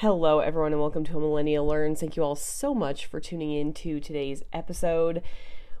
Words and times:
Hello, 0.00 0.38
everyone, 0.38 0.70
and 0.70 0.80
welcome 0.80 1.02
to 1.02 1.16
a 1.16 1.20
Millennial 1.20 1.66
Learns. 1.66 1.98
Thank 1.98 2.16
you 2.16 2.22
all 2.22 2.36
so 2.36 2.72
much 2.72 3.06
for 3.06 3.18
tuning 3.18 3.50
in 3.50 3.74
to 3.74 3.98
today's 3.98 4.44
episode. 4.52 5.22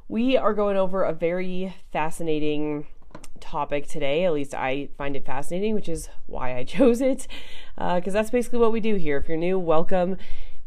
We 0.08 0.36
are 0.36 0.54
going 0.54 0.76
over 0.76 1.04
a 1.04 1.12
very 1.12 1.76
fascinating 1.92 2.88
topic 3.38 3.86
today. 3.86 4.24
At 4.24 4.32
least 4.32 4.54
I 4.54 4.88
find 4.98 5.14
it 5.14 5.24
fascinating, 5.24 5.72
which 5.76 5.88
is 5.88 6.08
why 6.26 6.56
I 6.56 6.64
chose 6.64 7.00
it, 7.00 7.28
because 7.76 8.08
uh, 8.08 8.18
that's 8.18 8.30
basically 8.30 8.58
what 8.58 8.72
we 8.72 8.80
do 8.80 8.96
here. 8.96 9.18
If 9.18 9.28
you're 9.28 9.36
new, 9.36 9.56
welcome. 9.56 10.16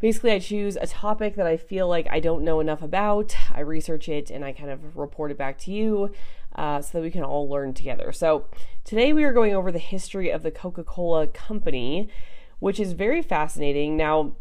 Basically, 0.00 0.32
I 0.32 0.38
choose 0.38 0.76
a 0.80 0.86
topic 0.86 1.36
that 1.36 1.46
I 1.46 1.58
feel 1.58 1.86
like 1.86 2.08
I 2.10 2.20
don't 2.20 2.44
know 2.44 2.58
enough 2.58 2.80
about. 2.80 3.36
I 3.52 3.60
research 3.60 4.08
it 4.08 4.30
and 4.30 4.46
I 4.46 4.52
kind 4.52 4.70
of 4.70 4.96
report 4.96 5.30
it 5.30 5.36
back 5.36 5.58
to 5.58 5.70
you 5.70 6.10
uh, 6.56 6.80
so 6.80 6.96
that 6.96 7.02
we 7.02 7.10
can 7.10 7.22
all 7.22 7.46
learn 7.50 7.74
together. 7.74 8.12
So, 8.12 8.46
today 8.82 9.12
we 9.12 9.24
are 9.24 9.32
going 9.34 9.54
over 9.54 9.70
the 9.70 9.78
history 9.78 10.30
of 10.30 10.42
the 10.42 10.50
Coca 10.50 10.84
Cola 10.84 11.26
Company 11.26 12.08
which 12.62 12.78
is 12.78 12.92
very 12.92 13.20
fascinating. 13.22 13.96
Now, 13.96 14.36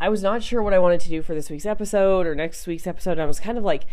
I 0.00 0.08
was 0.08 0.24
not 0.24 0.42
sure 0.42 0.60
what 0.60 0.74
I 0.74 0.80
wanted 0.80 0.98
to 1.02 1.08
do 1.08 1.22
for 1.22 1.36
this 1.36 1.48
week's 1.48 1.66
episode 1.66 2.26
or 2.26 2.34
next 2.34 2.66
week's 2.66 2.84
episode. 2.84 3.20
I 3.20 3.26
was 3.26 3.38
kind 3.38 3.56
of 3.56 3.62
like 3.62 3.86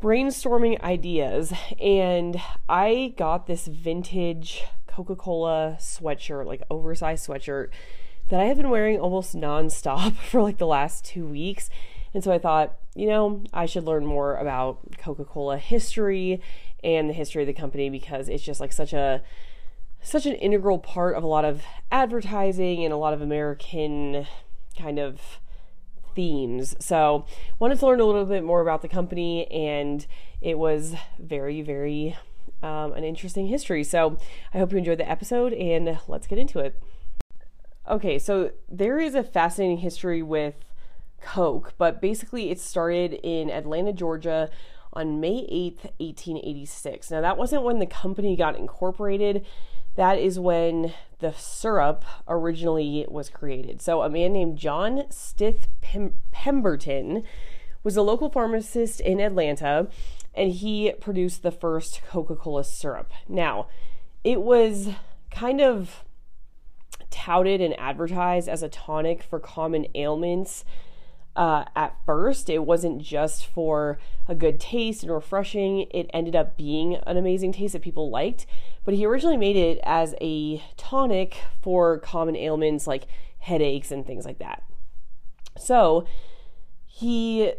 brainstorming 0.00 0.80
ideas, 0.80 1.52
and 1.78 2.40
I 2.66 3.12
got 3.18 3.46
this 3.46 3.66
vintage 3.66 4.64
Coca 4.86 5.16
Cola 5.16 5.76
sweatshirt, 5.78 6.46
like 6.46 6.62
oversized 6.70 7.28
sweatshirt, 7.28 7.68
that 8.30 8.40
I 8.40 8.44
have 8.44 8.56
been 8.56 8.70
wearing 8.70 8.98
almost 8.98 9.36
nonstop 9.36 10.16
for 10.30 10.40
like 10.40 10.56
the 10.56 10.66
last 10.66 11.04
two 11.04 11.26
weeks. 11.26 11.68
And 12.14 12.24
so 12.24 12.32
I 12.32 12.38
thought, 12.38 12.78
you 12.94 13.06
know, 13.06 13.44
I 13.52 13.66
should 13.66 13.84
learn 13.84 14.06
more 14.06 14.34
about 14.34 14.96
Coca 14.96 15.26
Cola 15.26 15.58
history 15.58 16.40
and 16.82 17.10
the 17.10 17.14
history 17.14 17.42
of 17.42 17.48
the 17.48 17.52
company 17.52 17.90
because 17.90 18.30
it's 18.30 18.42
just 18.42 18.62
like 18.62 18.72
such 18.72 18.94
a 18.94 19.22
such 20.06 20.24
an 20.24 20.34
integral 20.34 20.78
part 20.78 21.16
of 21.16 21.24
a 21.24 21.26
lot 21.26 21.44
of 21.44 21.62
advertising 21.90 22.84
and 22.84 22.92
a 22.94 22.96
lot 22.96 23.12
of 23.12 23.20
American 23.20 24.26
kind 24.78 25.00
of 25.00 25.20
themes. 26.14 26.76
So, 26.78 27.26
wanted 27.58 27.80
to 27.80 27.86
learn 27.86 28.00
a 28.00 28.04
little 28.04 28.24
bit 28.24 28.44
more 28.44 28.60
about 28.60 28.82
the 28.82 28.88
company, 28.88 29.50
and 29.50 30.06
it 30.40 30.58
was 30.58 30.94
very, 31.18 31.60
very 31.60 32.16
um, 32.62 32.92
an 32.92 33.02
interesting 33.02 33.48
history. 33.48 33.82
So, 33.82 34.16
I 34.54 34.58
hope 34.58 34.70
you 34.70 34.78
enjoyed 34.78 34.98
the 34.98 35.10
episode, 35.10 35.52
and 35.52 35.98
let's 36.06 36.28
get 36.28 36.38
into 36.38 36.60
it. 36.60 36.80
Okay, 37.88 38.18
so 38.18 38.52
there 38.68 39.00
is 39.00 39.14
a 39.14 39.24
fascinating 39.24 39.78
history 39.78 40.22
with 40.22 40.54
Coke, 41.20 41.74
but 41.78 42.00
basically 42.00 42.50
it 42.50 42.60
started 42.60 43.14
in 43.24 43.50
Atlanta, 43.50 43.92
Georgia 43.92 44.50
on 44.92 45.20
May 45.20 45.42
8th, 45.50 45.90
1886. 45.98 47.10
Now, 47.10 47.20
that 47.20 47.36
wasn't 47.36 47.64
when 47.64 47.80
the 47.80 47.86
company 47.86 48.36
got 48.36 48.56
incorporated 48.56 49.44
that 49.96 50.18
is 50.18 50.38
when 50.38 50.92
the 51.18 51.32
syrup 51.32 52.04
originally 52.28 53.06
was 53.08 53.30
created. 53.30 53.82
So, 53.82 54.02
a 54.02 54.10
man 54.10 54.32
named 54.32 54.58
John 54.58 55.04
Stith 55.10 55.68
Pem- 55.80 56.14
Pemberton 56.30 57.24
was 57.82 57.96
a 57.96 58.02
local 58.02 58.28
pharmacist 58.28 59.00
in 59.00 59.20
Atlanta, 59.20 59.88
and 60.34 60.52
he 60.52 60.92
produced 61.00 61.42
the 61.42 61.50
first 61.50 62.02
Coca 62.08 62.36
Cola 62.36 62.64
syrup. 62.64 63.12
Now, 63.28 63.68
it 64.22 64.42
was 64.42 64.90
kind 65.30 65.60
of 65.60 66.04
touted 67.10 67.60
and 67.60 67.78
advertised 67.78 68.48
as 68.48 68.62
a 68.62 68.68
tonic 68.68 69.22
for 69.22 69.38
common 69.38 69.86
ailments 69.94 70.64
uh, 71.36 71.66
at 71.76 71.96
first. 72.04 72.50
It 72.50 72.64
wasn't 72.64 73.00
just 73.00 73.46
for 73.46 73.98
a 74.26 74.34
good 74.34 74.58
taste 74.58 75.02
and 75.02 75.12
refreshing, 75.12 75.86
it 75.92 76.10
ended 76.12 76.34
up 76.34 76.56
being 76.56 76.96
an 77.06 77.16
amazing 77.16 77.52
taste 77.52 77.74
that 77.74 77.82
people 77.82 78.10
liked. 78.10 78.46
But 78.84 78.94
he 78.94 79.06
originally 79.06 79.36
made 79.36 79.56
it 79.56 79.78
as 79.84 80.14
a 80.20 80.62
tonic 80.76 81.36
for 81.62 81.98
common 81.98 82.34
ailments 82.34 82.86
like 82.86 83.06
headaches 83.38 83.90
and 83.92 84.04
things 84.04 84.24
like 84.24 84.38
that. 84.38 84.64
So 85.58 86.06
he 86.86 87.52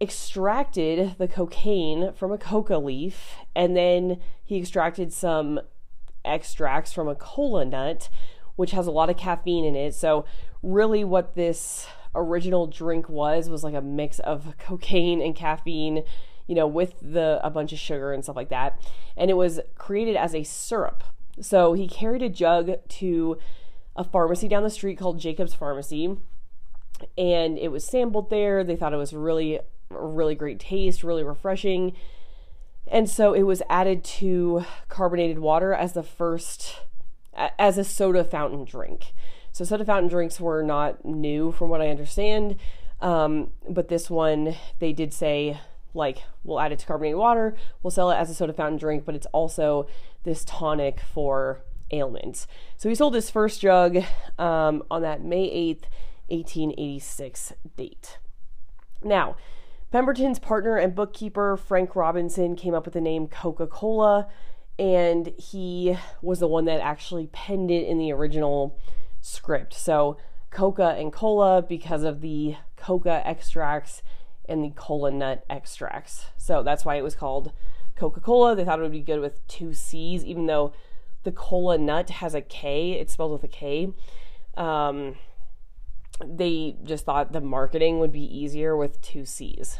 extracted 0.00 1.16
the 1.18 1.28
cocaine 1.28 2.12
from 2.14 2.32
a 2.32 2.38
coca 2.38 2.78
leaf 2.78 3.34
and 3.54 3.76
then 3.76 4.18
he 4.42 4.56
extracted 4.56 5.12
some 5.12 5.60
extracts 6.24 6.90
from 6.92 7.06
a 7.06 7.14
cola 7.14 7.64
nut 7.64 8.08
which 8.56 8.70
has 8.70 8.86
a 8.86 8.90
lot 8.90 9.10
of 9.10 9.16
caffeine 9.18 9.64
in 9.64 9.76
it 9.76 9.94
so 9.94 10.24
really 10.62 11.04
what 11.04 11.34
this 11.34 11.86
original 12.14 12.66
drink 12.66 13.08
was 13.08 13.48
was 13.48 13.62
like 13.62 13.74
a 13.74 13.80
mix 13.80 14.18
of 14.20 14.54
cocaine 14.58 15.22
and 15.22 15.36
caffeine 15.36 16.02
you 16.50 16.54
know 16.54 16.66
with 16.66 16.94
the 17.00 17.38
a 17.44 17.50
bunch 17.50 17.72
of 17.72 17.78
sugar 17.78 18.12
and 18.12 18.24
stuff 18.24 18.34
like 18.34 18.48
that. 18.48 18.80
And 19.16 19.30
it 19.30 19.34
was 19.34 19.60
created 19.76 20.16
as 20.16 20.34
a 20.34 20.42
syrup. 20.42 21.04
So 21.40 21.74
he 21.74 21.86
carried 21.86 22.22
a 22.22 22.28
jug 22.28 22.72
to 22.88 23.38
a 23.94 24.02
pharmacy 24.02 24.48
down 24.48 24.64
the 24.64 24.70
street 24.70 24.98
called 24.98 25.20
Jacob's 25.20 25.54
Pharmacy. 25.54 26.16
And 27.16 27.56
it 27.56 27.70
was 27.70 27.84
sampled 27.84 28.30
there. 28.30 28.64
They 28.64 28.74
thought 28.74 28.92
it 28.92 28.96
was 28.96 29.12
really 29.12 29.60
really 29.90 30.34
great 30.34 30.58
taste 30.58 31.04
really 31.04 31.22
refreshing. 31.22 31.92
And 32.88 33.08
so 33.08 33.32
it 33.32 33.42
was 33.42 33.62
added 33.70 34.02
to 34.04 34.64
carbonated 34.88 35.38
water 35.38 35.72
as 35.72 35.92
the 35.92 36.02
first 36.02 36.80
as 37.60 37.78
a 37.78 37.84
soda 37.84 38.24
fountain 38.24 38.64
drink 38.64 39.12
so 39.52 39.64
soda 39.64 39.84
fountain 39.84 40.08
drinks 40.08 40.40
were 40.40 40.62
not 40.62 41.04
new 41.04 41.52
from 41.52 41.68
what 41.68 41.80
I 41.80 41.88
understand. 41.88 42.56
Um, 43.00 43.52
but 43.68 43.88
this 43.88 44.10
one, 44.10 44.54
they 44.78 44.92
did 44.92 45.12
say, 45.12 45.58
like, 45.94 46.22
we'll 46.44 46.60
add 46.60 46.72
it 46.72 46.78
to 46.80 46.86
carbonated 46.86 47.18
water, 47.18 47.56
we'll 47.82 47.90
sell 47.90 48.10
it 48.10 48.16
as 48.16 48.30
a 48.30 48.34
soda 48.34 48.52
fountain 48.52 48.78
drink, 48.78 49.04
but 49.04 49.14
it's 49.14 49.26
also 49.32 49.86
this 50.24 50.44
tonic 50.44 51.00
for 51.00 51.62
ailments. 51.90 52.46
So 52.76 52.88
he 52.88 52.94
sold 52.94 53.14
his 53.14 53.30
first 53.30 53.60
jug 53.60 53.98
um, 54.38 54.82
on 54.90 55.02
that 55.02 55.22
May 55.22 55.48
8th, 55.48 55.84
1886 56.28 57.54
date. 57.76 58.18
Now, 59.02 59.36
Pemberton's 59.90 60.38
partner 60.38 60.76
and 60.76 60.94
bookkeeper, 60.94 61.56
Frank 61.56 61.96
Robinson, 61.96 62.54
came 62.54 62.74
up 62.74 62.84
with 62.84 62.94
the 62.94 63.00
name 63.00 63.26
Coca 63.26 63.66
Cola, 63.66 64.28
and 64.78 65.32
he 65.36 65.96
was 66.22 66.38
the 66.38 66.46
one 66.46 66.66
that 66.66 66.80
actually 66.80 67.26
penned 67.32 67.70
it 67.70 67.88
in 67.88 67.98
the 67.98 68.12
original 68.12 68.78
script. 69.20 69.74
So 69.74 70.16
coca 70.50 70.96
and 70.98 71.12
cola 71.12 71.62
because 71.62 72.02
of 72.02 72.20
the 72.20 72.56
coca 72.76 73.22
extracts 73.26 74.02
and 74.48 74.64
the 74.64 74.70
cola 74.70 75.10
nut 75.10 75.44
extracts. 75.48 76.26
So 76.36 76.62
that's 76.62 76.84
why 76.84 76.96
it 76.96 77.04
was 77.04 77.14
called 77.14 77.52
Coca 77.94 78.20
Cola. 78.20 78.56
They 78.56 78.64
thought 78.64 78.78
it 78.78 78.82
would 78.82 78.90
be 78.90 79.00
good 79.00 79.20
with 79.20 79.46
two 79.46 79.72
C's, 79.74 80.24
even 80.24 80.46
though 80.46 80.72
the 81.22 81.32
cola 81.32 81.78
nut 81.78 82.10
has 82.10 82.34
a 82.34 82.40
K, 82.40 82.92
it's 82.92 83.12
spelled 83.12 83.32
with 83.32 83.44
a 83.44 83.48
K. 83.48 83.92
Um, 84.56 85.16
they 86.24 86.76
just 86.82 87.04
thought 87.04 87.32
the 87.32 87.40
marketing 87.40 88.00
would 88.00 88.12
be 88.12 88.24
easier 88.24 88.76
with 88.76 89.00
two 89.00 89.24
C's. 89.24 89.78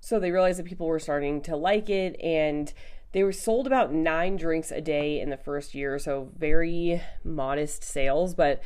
So 0.00 0.18
they 0.18 0.30
realized 0.30 0.58
that 0.58 0.66
people 0.66 0.86
were 0.86 0.98
starting 0.98 1.42
to 1.42 1.56
like 1.56 1.90
it 1.90 2.16
and 2.20 2.72
they 3.12 3.22
were 3.22 3.32
sold 3.32 3.66
about 3.66 3.92
nine 3.92 4.36
drinks 4.36 4.70
a 4.70 4.80
day 4.80 5.20
in 5.20 5.30
the 5.30 5.36
first 5.36 5.74
year, 5.74 5.98
so 5.98 6.30
very 6.36 7.02
modest 7.24 7.84
sales, 7.84 8.34
but 8.34 8.62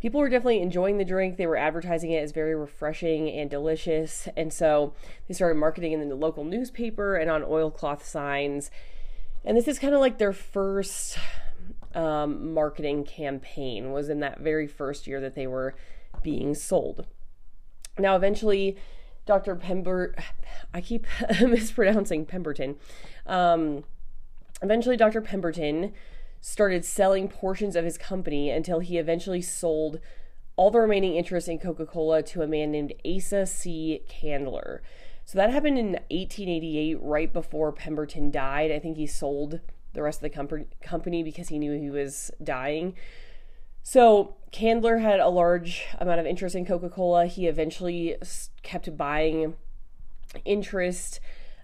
people 0.00 0.20
were 0.20 0.28
definitely 0.28 0.60
enjoying 0.60 0.98
the 0.98 1.04
drink. 1.04 1.36
They 1.36 1.46
were 1.46 1.56
advertising 1.56 2.10
it 2.10 2.22
as 2.22 2.32
very 2.32 2.54
refreshing 2.54 3.30
and 3.30 3.48
delicious. 3.48 4.28
And 4.36 4.52
so 4.52 4.92
they 5.26 5.34
started 5.34 5.54
marketing 5.54 5.92
in 5.92 6.08
the 6.08 6.14
local 6.14 6.44
newspaper 6.44 7.16
and 7.16 7.30
on 7.30 7.42
oilcloth 7.42 8.04
signs. 8.04 8.70
And 9.44 9.56
this 9.56 9.66
is 9.66 9.78
kind 9.78 9.94
of 9.94 10.00
like 10.00 10.18
their 10.18 10.32
first 10.32 11.16
um, 11.94 12.52
marketing 12.52 13.04
campaign 13.04 13.92
was 13.92 14.08
in 14.08 14.20
that 14.20 14.40
very 14.40 14.66
first 14.66 15.06
year 15.06 15.20
that 15.20 15.34
they 15.34 15.46
were 15.46 15.74
being 16.22 16.54
sold. 16.54 17.06
Now, 17.98 18.16
eventually, 18.16 18.76
Dr. 19.26 19.56
Pember, 19.56 20.14
I 20.74 20.80
keep 20.80 21.06
mispronouncing 21.40 22.26
Pemberton. 22.26 22.76
Um, 23.26 23.84
eventually, 24.62 24.96
Dr. 24.96 25.20
Pemberton 25.20 25.92
started 26.40 26.84
selling 26.84 27.28
portions 27.28 27.74
of 27.74 27.84
his 27.84 27.96
company 27.96 28.50
until 28.50 28.80
he 28.80 28.98
eventually 28.98 29.40
sold 29.40 29.98
all 30.56 30.70
the 30.70 30.78
remaining 30.78 31.16
interest 31.16 31.48
in 31.48 31.58
Coca 31.58 31.86
Cola 31.86 32.22
to 32.22 32.42
a 32.42 32.46
man 32.46 32.70
named 32.70 32.92
Asa 33.04 33.46
C. 33.46 34.02
Candler. 34.08 34.82
So 35.24 35.38
that 35.38 35.50
happened 35.50 35.78
in 35.78 35.92
1888, 36.10 36.98
right 37.00 37.32
before 37.32 37.72
Pemberton 37.72 38.30
died. 38.30 38.70
I 38.70 38.78
think 38.78 38.96
he 38.96 39.06
sold 39.06 39.60
the 39.94 40.02
rest 40.02 40.18
of 40.18 40.22
the 40.22 40.30
com- 40.30 40.66
company 40.82 41.22
because 41.22 41.48
he 41.48 41.58
knew 41.58 41.72
he 41.72 41.90
was 41.90 42.30
dying. 42.42 42.94
So 43.82 44.36
Candler 44.52 44.98
had 44.98 45.20
a 45.20 45.28
large 45.28 45.86
amount 45.98 46.20
of 46.20 46.26
interest 46.26 46.54
in 46.54 46.66
Coca 46.66 46.88
Cola. 46.88 47.26
He 47.26 47.46
eventually 47.46 48.16
kept 48.62 48.96
buying 48.96 49.54
interest 50.44 51.20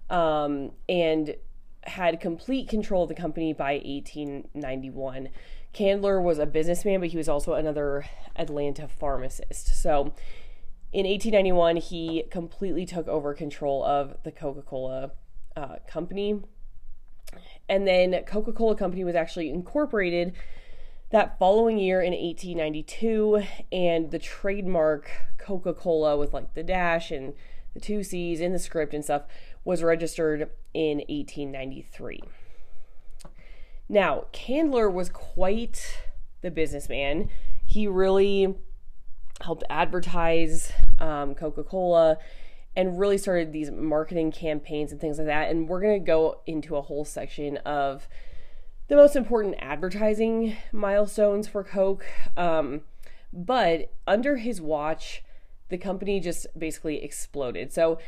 um, 0.08 0.72
and 0.88 1.36
had 1.84 2.20
complete 2.20 2.68
control 2.68 3.04
of 3.04 3.08
the 3.08 3.14
company 3.14 3.52
by 3.52 3.74
1891. 3.74 5.28
Candler 5.72 6.20
was 6.20 6.38
a 6.38 6.46
businessman, 6.46 7.00
but 7.00 7.10
he 7.10 7.16
was 7.16 7.28
also 7.28 7.54
another 7.54 8.04
Atlanta 8.36 8.88
pharmacist. 8.88 9.80
So 9.80 10.12
in 10.92 11.06
1891, 11.06 11.76
he 11.76 12.24
completely 12.30 12.84
took 12.84 13.06
over 13.06 13.32
control 13.34 13.84
of 13.84 14.16
the 14.24 14.32
Coca 14.32 14.62
Cola 14.62 15.12
uh, 15.56 15.76
company. 15.86 16.42
And 17.68 17.86
then 17.86 18.24
Coca 18.24 18.52
Cola 18.52 18.74
Company 18.74 19.04
was 19.04 19.14
actually 19.14 19.50
incorporated 19.50 20.34
That 21.10 21.38
following 21.38 21.78
year 21.78 22.00
in 22.00 22.12
1892, 22.12 23.42
and 23.72 24.10
the 24.10 24.18
trademark 24.18 25.10
Coca 25.38 25.74
Cola 25.74 26.16
with 26.16 26.34
like 26.34 26.54
the 26.54 26.62
dash 26.62 27.10
and 27.10 27.34
the 27.74 27.80
two 27.80 28.02
C's 28.02 28.40
in 28.40 28.52
the 28.52 28.58
script 28.58 28.94
and 28.94 29.04
stuff 29.04 29.22
was 29.64 29.82
registered 29.82 30.50
in 30.74 30.98
1893. 30.98 32.20
Now, 33.88 34.26
Candler 34.32 34.88
was 34.88 35.08
quite 35.08 35.98
the 36.42 36.50
businessman. 36.50 37.28
He 37.66 37.86
really 37.86 38.54
helped 39.40 39.64
advertise 39.68 40.72
um, 40.98 41.34
Coca 41.34 41.64
Cola 41.64 42.18
and 42.76 42.98
really 42.98 43.18
started 43.18 43.52
these 43.52 43.70
marketing 43.70 44.30
campaigns 44.30 44.92
and 44.92 45.00
things 45.00 45.18
like 45.18 45.26
that. 45.26 45.50
And 45.50 45.68
we're 45.68 45.80
going 45.80 46.00
to 46.00 46.06
go 46.06 46.40
into 46.46 46.76
a 46.76 46.82
whole 46.82 47.04
section 47.04 47.56
of 47.58 48.08
the 48.88 48.96
most 48.96 49.16
important 49.16 49.56
advertising 49.58 50.56
milestones 50.72 51.48
for 51.48 51.64
Coke. 51.64 52.04
Um, 52.36 52.82
but 53.32 53.92
under 54.06 54.36
his 54.36 54.60
watch, 54.60 55.22
the 55.68 55.78
company 55.78 56.20
just 56.20 56.46
basically 56.58 57.02
exploded. 57.02 57.72
So 57.72 57.98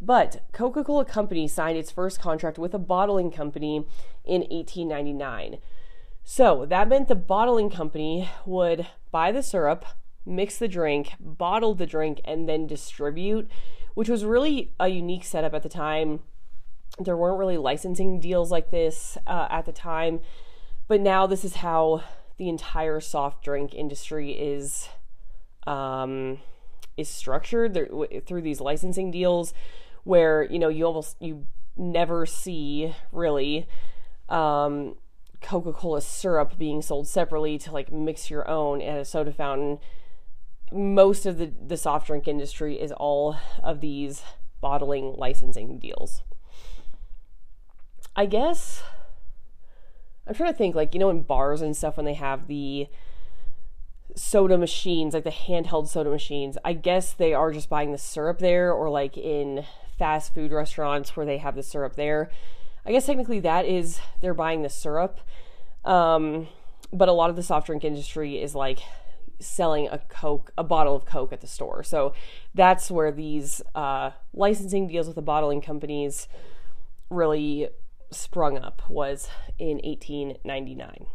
But 0.00 0.42
Coca 0.52 0.82
Cola 0.82 1.04
Company 1.04 1.46
signed 1.46 1.76
its 1.76 1.90
first 1.90 2.20
contract 2.20 2.58
with 2.58 2.72
a 2.72 2.78
bottling 2.78 3.30
company 3.30 3.86
in 4.24 4.40
1899. 4.42 5.58
So 6.24 6.64
that 6.66 6.88
meant 6.88 7.08
the 7.08 7.14
bottling 7.14 7.70
company 7.70 8.30
would 8.46 8.86
buy 9.10 9.32
the 9.32 9.42
syrup, 9.42 9.84
mix 10.24 10.58
the 10.58 10.68
drink, 10.68 11.14
bottle 11.20 11.74
the 11.74 11.86
drink, 11.86 12.20
and 12.24 12.48
then 12.48 12.66
distribute, 12.66 13.50
which 13.94 14.08
was 14.08 14.24
really 14.24 14.72
a 14.78 14.88
unique 14.88 15.24
setup 15.24 15.54
at 15.54 15.62
the 15.62 15.68
time. 15.68 16.20
There 17.00 17.16
weren't 17.16 17.38
really 17.38 17.56
licensing 17.56 18.20
deals 18.20 18.50
like 18.50 18.70
this 18.70 19.16
uh, 19.26 19.48
at 19.50 19.64
the 19.64 19.72
time. 19.72 20.20
But 20.86 21.00
now 21.00 21.26
this 21.26 21.44
is 21.44 21.56
how 21.56 22.02
the 22.36 22.48
entire 22.48 23.00
soft 23.00 23.44
drink 23.44 23.74
industry 23.74 24.32
is 24.32 24.88
um, 25.66 26.40
is 26.96 27.08
structured 27.08 27.74
through 28.26 28.42
these 28.42 28.60
licensing 28.60 29.10
deals, 29.10 29.54
where 30.04 30.42
you 30.42 30.58
know 30.58 30.68
you 30.68 30.84
almost 30.84 31.16
you 31.20 31.46
never 31.76 32.26
see 32.26 32.94
really 33.12 33.66
um, 34.28 34.96
Coca-Cola 35.40 36.00
syrup 36.00 36.58
being 36.58 36.82
sold 36.82 37.06
separately 37.06 37.56
to 37.58 37.72
like 37.72 37.92
mix 37.92 38.28
your 38.28 38.48
own 38.48 38.82
at 38.82 38.98
a 38.98 39.04
soda 39.04 39.32
fountain. 39.32 39.78
Most 40.72 41.24
of 41.24 41.38
the 41.38 41.52
the 41.66 41.76
soft 41.76 42.08
drink 42.08 42.26
industry 42.28 42.80
is 42.80 42.92
all 42.92 43.36
of 43.62 43.80
these 43.80 44.22
bottling 44.60 45.14
licensing 45.16 45.78
deals. 45.78 46.22
I 48.16 48.26
guess 48.26 48.82
I'm 50.26 50.34
trying 50.34 50.52
to 50.52 50.58
think, 50.58 50.74
like, 50.74 50.94
you 50.94 51.00
know, 51.00 51.10
in 51.10 51.22
bars 51.22 51.62
and 51.62 51.76
stuff 51.76 51.96
when 51.96 52.06
they 52.06 52.14
have 52.14 52.46
the 52.46 52.88
soda 54.16 54.58
machines, 54.58 55.14
like 55.14 55.24
the 55.24 55.30
handheld 55.30 55.88
soda 55.88 56.10
machines, 56.10 56.58
I 56.64 56.72
guess 56.72 57.12
they 57.12 57.32
are 57.32 57.52
just 57.52 57.68
buying 57.68 57.92
the 57.92 57.98
syrup 57.98 58.38
there, 58.38 58.72
or 58.72 58.90
like 58.90 59.16
in 59.16 59.64
fast 59.98 60.34
food 60.34 60.52
restaurants 60.52 61.16
where 61.16 61.26
they 61.26 61.38
have 61.38 61.54
the 61.54 61.62
syrup 61.62 61.96
there. 61.96 62.30
I 62.84 62.92
guess 62.92 63.06
technically 63.06 63.40
that 63.40 63.66
is 63.66 64.00
they're 64.20 64.34
buying 64.34 64.62
the 64.62 64.68
syrup. 64.68 65.20
Um, 65.84 66.48
but 66.92 67.08
a 67.08 67.12
lot 67.12 67.30
of 67.30 67.36
the 67.36 67.42
soft 67.42 67.66
drink 67.66 67.84
industry 67.84 68.40
is 68.40 68.54
like 68.54 68.80
selling 69.38 69.88
a 69.88 69.98
Coke, 69.98 70.52
a 70.58 70.64
bottle 70.64 70.94
of 70.94 71.04
Coke 71.04 71.32
at 71.32 71.40
the 71.40 71.46
store. 71.46 71.82
So 71.82 72.14
that's 72.54 72.90
where 72.90 73.12
these 73.12 73.62
uh, 73.74 74.10
licensing 74.34 74.86
deals 74.86 75.06
with 75.06 75.16
the 75.16 75.22
bottling 75.22 75.60
companies 75.60 76.28
really 77.08 77.68
sprung 78.10 78.58
up 78.58 78.82
was 78.88 79.28
in 79.58 79.78
1899. 79.78 81.06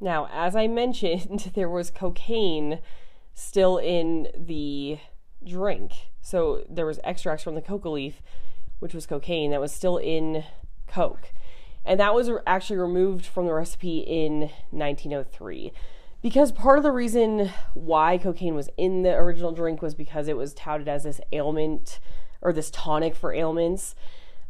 Now, 0.00 0.28
as 0.32 0.54
I 0.54 0.66
mentioned, 0.68 1.52
there 1.54 1.68
was 1.68 1.90
cocaine 1.90 2.80
still 3.34 3.78
in 3.78 4.28
the 4.36 4.98
drink. 5.44 5.92
So 6.20 6.64
there 6.68 6.86
was 6.86 7.00
extracts 7.04 7.42
from 7.42 7.54
the 7.54 7.60
coca 7.60 7.88
leaf, 7.88 8.22
which 8.78 8.94
was 8.94 9.06
cocaine, 9.06 9.50
that 9.50 9.60
was 9.60 9.72
still 9.72 9.96
in 9.96 10.44
Coke. 10.86 11.32
And 11.84 12.00
that 12.00 12.14
was 12.14 12.30
actually 12.46 12.78
removed 12.78 13.26
from 13.26 13.46
the 13.46 13.52
recipe 13.52 13.98
in 13.98 14.50
1903. 14.70 15.72
Because 16.22 16.52
part 16.52 16.78
of 16.78 16.84
the 16.84 16.90
reason 16.90 17.50
why 17.74 18.16
cocaine 18.16 18.54
was 18.54 18.70
in 18.78 19.02
the 19.02 19.14
original 19.14 19.52
drink 19.52 19.82
was 19.82 19.94
because 19.94 20.26
it 20.26 20.36
was 20.36 20.54
touted 20.54 20.88
as 20.88 21.04
this 21.04 21.20
ailment 21.32 22.00
or 22.40 22.52
this 22.52 22.70
tonic 22.70 23.14
for 23.14 23.34
ailments. 23.34 23.94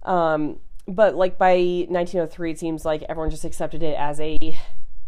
Um, 0.04 0.60
but 0.86 1.14
like 1.14 1.38
by 1.38 1.54
1903 1.88 2.50
it 2.50 2.58
seems 2.58 2.84
like 2.84 3.02
everyone 3.08 3.30
just 3.30 3.44
accepted 3.44 3.82
it 3.82 3.96
as 3.98 4.20
a 4.20 4.38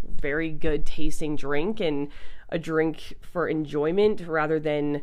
very 0.02 0.50
good 0.50 0.86
tasting 0.86 1.36
drink 1.36 1.80
and 1.80 2.08
a 2.48 2.58
drink 2.58 3.14
for 3.20 3.48
enjoyment 3.48 4.20
rather 4.26 4.58
than 4.58 5.02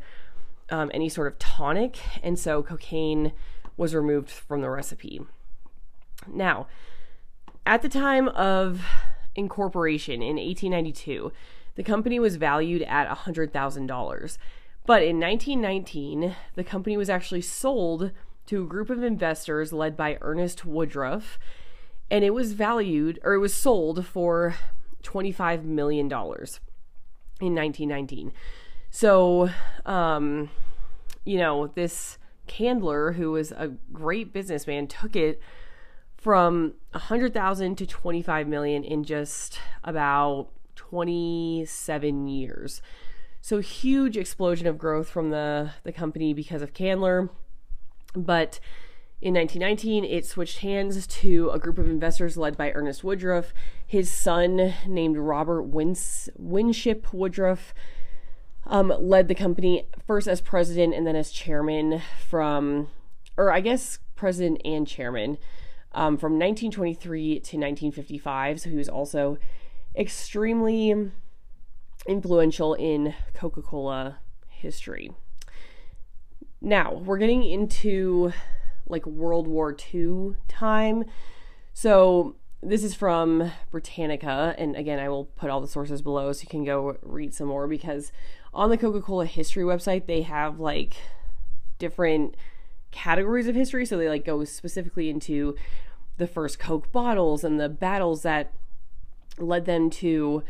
um, 0.70 0.90
any 0.94 1.10
sort 1.10 1.28
of 1.28 1.38
tonic 1.38 2.00
and 2.24 2.40
so 2.40 2.64
cocaine 2.64 3.34
was 3.76 3.94
removed 3.94 4.30
from 4.30 4.62
the 4.62 4.70
recipe. 4.70 5.22
Now 6.28 6.68
at 7.66 7.82
the 7.82 7.90
time 7.90 8.28
of 8.30 8.84
incorporation 9.36 10.22
in 10.22 10.38
1892 10.38 11.32
the 11.76 11.84
company 11.84 12.20
was 12.20 12.36
valued 12.36 12.82
at 12.84 13.10
$100000 13.10 14.38
but 14.86 15.02
in 15.04 15.20
1919 15.20 16.36
the 16.56 16.64
company 16.64 16.98
was 16.98 17.10
actually 17.10 17.42
sold 17.42 18.12
to 18.48 18.64
a 18.64 18.68
group 18.68 18.90
of 18.90 19.04
investors 19.04 19.72
led 19.74 19.96
by 19.96 20.18
Ernest 20.22 20.66
Woodruff, 20.66 21.40
and 22.12 22.24
it 22.24 22.34
was 22.34 22.54
valued 22.54 23.20
or 23.24 23.34
it 23.34 23.40
was 23.40 23.54
sold 23.54 24.06
for 24.06 24.56
$25 25.04 25.64
million 25.64 26.06
in 26.06 27.56
1919. 27.56 28.34
So, 28.90 29.50
um, 29.86 30.50
you 31.26 31.38
know, 31.38 31.68
this 31.68 32.18
Candler, 32.48 33.14
who 33.14 33.32
was 33.32 33.52
a 33.52 33.70
great 33.92 34.34
businessman, 34.34 34.88
took 34.88 35.16
it 35.16 35.42
from 36.18 36.74
100,000 36.92 37.76
to 37.78 37.86
25 37.86 38.48
million 38.48 38.84
in 38.84 39.04
just 39.04 39.60
about 39.84 40.50
27 40.76 42.28
years. 42.28 42.82
So 43.42 43.60
huge 43.60 44.16
explosion 44.16 44.68
of 44.68 44.78
growth 44.78 45.10
from 45.10 45.30
the 45.30 45.72
the 45.84 45.92
company 45.92 46.34
because 46.34 46.62
of 46.62 46.74
Candler 46.74 47.30
but 48.14 48.60
in 49.24 49.34
1919, 49.36 50.04
it 50.04 50.26
switched 50.26 50.60
hands 50.60 51.08
to 51.08 51.50
a 51.52 51.60
group 51.60 51.78
of 51.78 51.88
investors 51.88 52.36
led 52.36 52.58
by 52.58 52.72
Ernest 52.74 53.06
Woodruff. 53.06 53.54
His 53.86 54.12
son, 54.12 54.74
named 54.86 55.18
Robert 55.18 55.64
Wins- 55.64 56.30
Winship 56.36 57.14
Woodruff, 57.14 57.74
um, 58.66 58.94
led 59.00 59.30
the 59.30 59.36
company 59.36 59.88
first 60.06 60.28
as 60.28 60.42
president 60.42 60.94
and 60.94 61.08
then 61.08 61.16
as 61.16 61.32
chairman 61.32 62.02
from, 62.28 62.90
or 63.38 63.50
I 63.50 63.62
guess 63.62 64.00
president 64.16 64.62
and 64.66 64.86
chairman 64.86 65.38
um, 65.94 66.18
from 66.18 66.34
1923 66.34 67.26
to 67.26 67.38
1955. 67.38 68.60
So 68.60 68.70
he 68.70 68.76
was 68.76 68.90
also 68.90 69.38
extremely 69.96 71.12
influential 72.06 72.74
in 72.74 73.14
Coca 73.34 73.62
Cola 73.62 74.18
history. 74.50 75.12
Now, 76.66 76.94
we're 76.94 77.18
getting 77.18 77.44
into 77.44 78.32
like 78.88 79.06
World 79.06 79.48
War 79.48 79.76
II 79.94 80.38
time. 80.48 81.04
So, 81.74 82.38
this 82.62 82.86
is 82.86 82.96
from 82.96 83.52
Britannica. 83.70 84.56
And 84.58 84.78
again, 84.78 84.98
I 84.98 85.10
will 85.10 85.26
put 85.26 85.50
all 85.50 85.60
the 85.60 85.68
sources 85.68 86.02
below 86.02 86.32
so 86.32 86.44
you 86.44 86.48
can 86.48 86.64
go 86.64 86.98
read 87.02 87.34
some 87.34 87.48
more 87.48 87.68
because 87.68 88.14
on 88.54 88.70
the 88.70 88.78
Coca 88.78 89.02
Cola 89.02 89.26
history 89.26 89.64
website, 89.64 90.06
they 90.06 90.22
have 90.22 90.62
like 90.62 90.96
different 91.80 92.38
categories 92.92 93.48
of 93.48 93.56
history. 93.56 93.86
So, 93.86 93.98
they 93.98 94.08
like 94.08 94.24
go 94.24 94.46
specifically 94.46 95.10
into 95.10 95.58
the 96.16 96.28
first 96.28 96.60
Coke 96.60 96.94
bottles 96.94 97.44
and 97.44 97.60
the 97.60 97.68
battles 97.68 98.22
that 98.22 98.54
led 99.38 99.66
them 99.66 99.90
to 99.90 100.44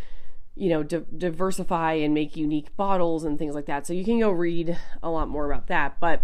you 0.55 0.69
know 0.69 0.83
di- 0.83 1.05
diversify 1.17 1.93
and 1.93 2.13
make 2.13 2.35
unique 2.35 2.75
bottles 2.75 3.23
and 3.23 3.37
things 3.37 3.55
like 3.55 3.65
that. 3.65 3.87
So 3.87 3.93
you 3.93 4.05
can 4.05 4.19
go 4.19 4.29
read 4.29 4.77
a 5.01 5.09
lot 5.09 5.27
more 5.27 5.45
about 5.45 5.67
that. 5.67 5.99
But 5.99 6.23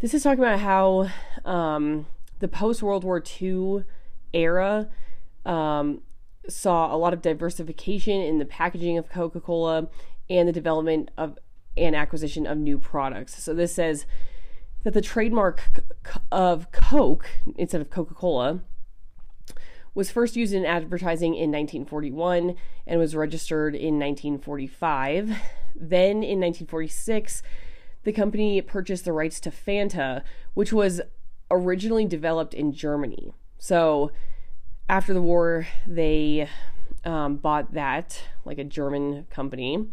this 0.00 0.14
is 0.14 0.22
talking 0.22 0.44
about 0.44 0.60
how 0.60 1.08
um, 1.44 2.06
the 2.38 2.48
post 2.48 2.82
world 2.82 3.04
war 3.04 3.22
ii 3.40 3.84
era 4.32 4.88
um, 5.44 6.02
saw 6.48 6.94
a 6.94 6.96
lot 6.96 7.12
of 7.12 7.22
diversification 7.22 8.20
in 8.20 8.38
the 8.38 8.44
packaging 8.44 8.96
of 8.98 9.08
coca-cola 9.08 9.88
and 10.30 10.48
the 10.48 10.52
development 10.52 11.10
of 11.16 11.38
and 11.76 11.94
acquisition 11.94 12.46
of 12.46 12.58
new 12.58 12.78
products. 12.78 13.42
So 13.42 13.54
this 13.54 13.74
says 13.74 14.04
that 14.82 14.94
the 14.94 15.00
trademark 15.00 15.62
of 16.32 16.70
Coke 16.72 17.28
instead 17.56 17.80
of 17.80 17.90
Coca 17.90 18.14
Cola 18.14 18.60
was 19.98 20.12
first 20.12 20.36
used 20.36 20.54
in 20.54 20.64
advertising 20.64 21.34
in 21.34 21.50
1941 21.50 22.54
and 22.86 23.00
was 23.00 23.16
registered 23.16 23.74
in 23.74 23.98
1945. 23.98 25.30
Then 25.74 26.22
in 26.22 26.38
1946, 26.38 27.42
the 28.04 28.12
company 28.12 28.62
purchased 28.62 29.04
the 29.04 29.12
rights 29.12 29.40
to 29.40 29.50
Fanta, 29.50 30.22
which 30.54 30.72
was 30.72 31.00
originally 31.50 32.04
developed 32.04 32.54
in 32.54 32.72
Germany. 32.72 33.32
So 33.58 34.12
after 34.88 35.12
the 35.12 35.20
war, 35.20 35.66
they 35.84 36.48
um, 37.04 37.34
bought 37.34 37.74
that, 37.74 38.22
like 38.44 38.58
a 38.58 38.64
German 38.64 39.26
company. 39.30 39.88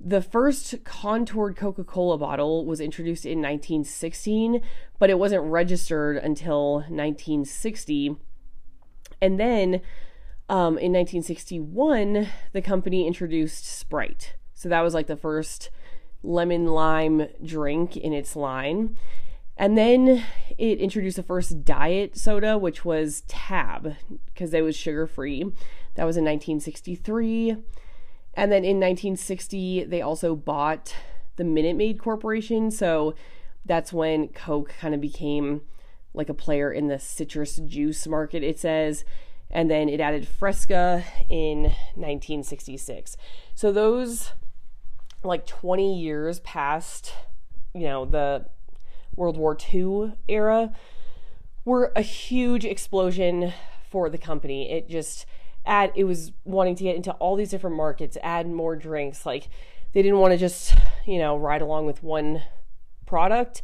The 0.00 0.20
first 0.20 0.82
contoured 0.82 1.54
Coca 1.54 1.84
Cola 1.84 2.18
bottle 2.18 2.66
was 2.66 2.80
introduced 2.80 3.24
in 3.24 3.38
1916, 3.38 4.60
but 4.98 5.10
it 5.10 5.18
wasn't 5.20 5.44
registered 5.44 6.16
until 6.16 6.78
1960. 6.88 8.16
And 9.20 9.38
then 9.38 9.80
um, 10.48 10.78
in 10.78 10.92
1961, 10.92 12.28
the 12.52 12.62
company 12.62 13.06
introduced 13.06 13.66
Sprite. 13.66 14.34
So 14.54 14.68
that 14.68 14.80
was 14.80 14.94
like 14.94 15.06
the 15.06 15.16
first 15.16 15.70
lemon 16.22 16.66
lime 16.66 17.28
drink 17.44 17.96
in 17.96 18.12
its 18.12 18.36
line. 18.36 18.96
And 19.56 19.76
then 19.76 20.24
it 20.58 20.78
introduced 20.78 21.16
the 21.16 21.22
first 21.22 21.64
diet 21.64 22.16
soda, 22.16 22.56
which 22.56 22.84
was 22.84 23.22
Tab, 23.28 23.94
because 24.26 24.54
it 24.54 24.62
was 24.62 24.74
sugar 24.74 25.06
free. 25.06 25.44
That 25.94 26.04
was 26.04 26.16
in 26.16 26.24
1963. 26.24 27.56
And 28.34 28.50
then 28.50 28.64
in 28.64 28.80
1960, 28.80 29.84
they 29.84 30.00
also 30.00 30.34
bought 30.34 30.94
the 31.36 31.44
Minute 31.44 31.76
Maid 31.76 31.98
Corporation. 31.98 32.70
So 32.70 33.14
that's 33.64 33.92
when 33.92 34.28
Coke 34.28 34.74
kind 34.80 34.94
of 34.94 35.00
became 35.00 35.60
like 36.20 36.28
a 36.28 36.34
player 36.34 36.70
in 36.70 36.88
the 36.88 36.98
citrus 36.98 37.56
juice 37.56 38.06
market, 38.06 38.42
it 38.42 38.58
says. 38.58 39.06
And 39.50 39.70
then 39.70 39.88
it 39.88 40.00
added 40.00 40.28
Fresca 40.28 41.02
in 41.30 41.62
1966. 41.94 43.16
So 43.54 43.72
those 43.72 44.32
like 45.24 45.46
20 45.46 45.98
years 45.98 46.40
past, 46.40 47.14
you 47.74 47.84
know, 47.84 48.04
the 48.04 48.46
World 49.16 49.38
War 49.38 49.56
II 49.72 50.12
era 50.28 50.74
were 51.64 51.90
a 51.96 52.02
huge 52.02 52.66
explosion 52.66 53.54
for 53.90 54.10
the 54.10 54.18
company. 54.18 54.70
It 54.70 54.90
just 54.90 55.24
add 55.64 55.90
it 55.96 56.04
was 56.04 56.32
wanting 56.44 56.74
to 56.76 56.84
get 56.84 56.96
into 56.96 57.12
all 57.12 57.34
these 57.34 57.50
different 57.50 57.76
markets, 57.76 58.18
add 58.22 58.46
more 58.46 58.76
drinks. 58.76 59.24
Like 59.24 59.48
they 59.94 60.02
didn't 60.02 60.18
want 60.18 60.32
to 60.32 60.38
just, 60.38 60.74
you 61.06 61.18
know, 61.18 61.36
ride 61.36 61.62
along 61.62 61.86
with 61.86 62.02
one 62.02 62.42
product. 63.06 63.62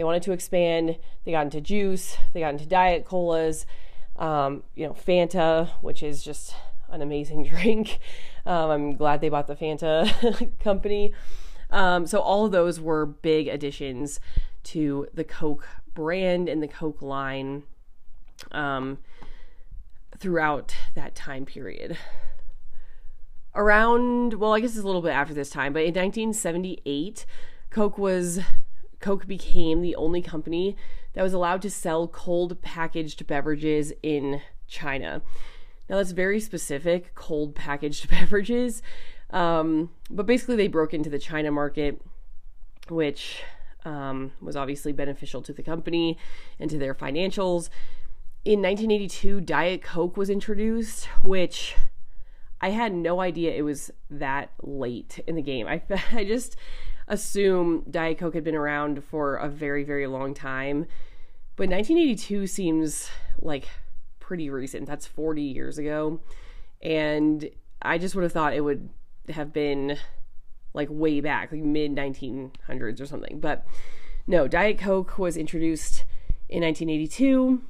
They 0.00 0.04
wanted 0.04 0.22
to 0.22 0.32
expand. 0.32 0.96
They 1.26 1.30
got 1.30 1.42
into 1.44 1.60
juice, 1.60 2.16
they 2.32 2.40
got 2.40 2.54
into 2.54 2.64
diet 2.64 3.04
colas, 3.04 3.66
um, 4.16 4.62
you 4.74 4.86
know, 4.86 4.94
Fanta, 4.94 5.68
which 5.82 6.02
is 6.02 6.22
just 6.22 6.54
an 6.88 7.02
amazing 7.02 7.44
drink. 7.50 7.98
Um, 8.46 8.70
I'm 8.70 8.96
glad 8.96 9.20
they 9.20 9.28
bought 9.28 9.46
the 9.46 9.54
Fanta 9.54 10.58
company. 10.64 11.12
Um, 11.68 12.06
so 12.06 12.18
all 12.18 12.46
of 12.46 12.52
those 12.52 12.80
were 12.80 13.04
big 13.04 13.46
additions 13.46 14.20
to 14.62 15.06
the 15.12 15.22
Coke 15.22 15.68
brand 15.92 16.48
and 16.48 16.62
the 16.62 16.68
Coke 16.68 17.02
line. 17.02 17.64
Um, 18.52 19.00
throughout 20.18 20.74
that 20.94 21.14
time 21.14 21.44
period. 21.44 21.98
Around, 23.54 24.32
well, 24.32 24.54
I 24.54 24.60
guess 24.60 24.70
it's 24.70 24.82
a 24.82 24.86
little 24.86 25.02
bit 25.02 25.10
after 25.10 25.34
this 25.34 25.50
time, 25.50 25.74
but 25.74 25.80
in 25.80 25.92
1978, 25.92 27.26
Coke 27.68 27.98
was 27.98 28.40
Coke 29.00 29.26
became 29.26 29.80
the 29.80 29.96
only 29.96 30.22
company 30.22 30.76
that 31.14 31.22
was 31.22 31.32
allowed 31.32 31.62
to 31.62 31.70
sell 31.70 32.06
cold 32.06 32.60
packaged 32.62 33.26
beverages 33.26 33.92
in 34.02 34.40
China. 34.68 35.22
Now 35.88 35.96
that's 35.96 36.12
very 36.12 36.40
specific, 36.40 37.14
cold 37.14 37.54
packaged 37.54 38.08
beverages. 38.10 38.82
Um, 39.30 39.90
but 40.10 40.26
basically, 40.26 40.56
they 40.56 40.68
broke 40.68 40.92
into 40.92 41.10
the 41.10 41.18
China 41.18 41.50
market, 41.50 42.00
which 42.88 43.42
um, 43.84 44.32
was 44.40 44.56
obviously 44.56 44.92
beneficial 44.92 45.40
to 45.42 45.52
the 45.52 45.62
company 45.62 46.18
and 46.58 46.68
to 46.70 46.78
their 46.78 46.94
financials 46.94 47.70
in 48.44 48.62
1982, 48.62 49.42
Diet 49.42 49.82
Coke 49.82 50.16
was 50.16 50.30
introduced, 50.30 51.06
which 51.22 51.76
I 52.60 52.70
had 52.70 52.94
no 52.94 53.20
idea 53.20 53.52
it 53.52 53.62
was 53.62 53.90
that 54.08 54.50
late 54.62 55.20
in 55.26 55.34
the 55.34 55.42
game. 55.42 55.66
I, 55.66 55.82
I 56.12 56.24
just 56.24 56.56
assume 57.10 57.84
Diet 57.90 58.18
Coke 58.18 58.34
had 58.34 58.44
been 58.44 58.54
around 58.54 59.04
for 59.04 59.36
a 59.36 59.48
very, 59.48 59.84
very 59.84 60.06
long 60.06 60.32
time. 60.32 60.86
But 61.56 61.68
1982 61.68 62.46
seems 62.46 63.10
like 63.38 63.68
pretty 64.18 64.48
recent. 64.48 64.86
That's 64.86 65.06
40 65.06 65.42
years 65.42 65.76
ago. 65.76 66.20
And 66.80 67.50
I 67.82 67.98
just 67.98 68.14
would 68.14 68.22
have 68.22 68.32
thought 68.32 68.54
it 68.54 68.62
would 68.62 68.88
have 69.28 69.52
been 69.52 69.98
like 70.72 70.88
way 70.90 71.20
back, 71.20 71.52
like 71.52 71.60
mid 71.60 71.94
1900s 71.94 73.00
or 73.00 73.06
something. 73.06 73.40
But 73.40 73.66
no, 74.26 74.48
Diet 74.48 74.78
Coke 74.78 75.18
was 75.18 75.36
introduced 75.36 76.04
in 76.48 76.62
1982 76.62 77.60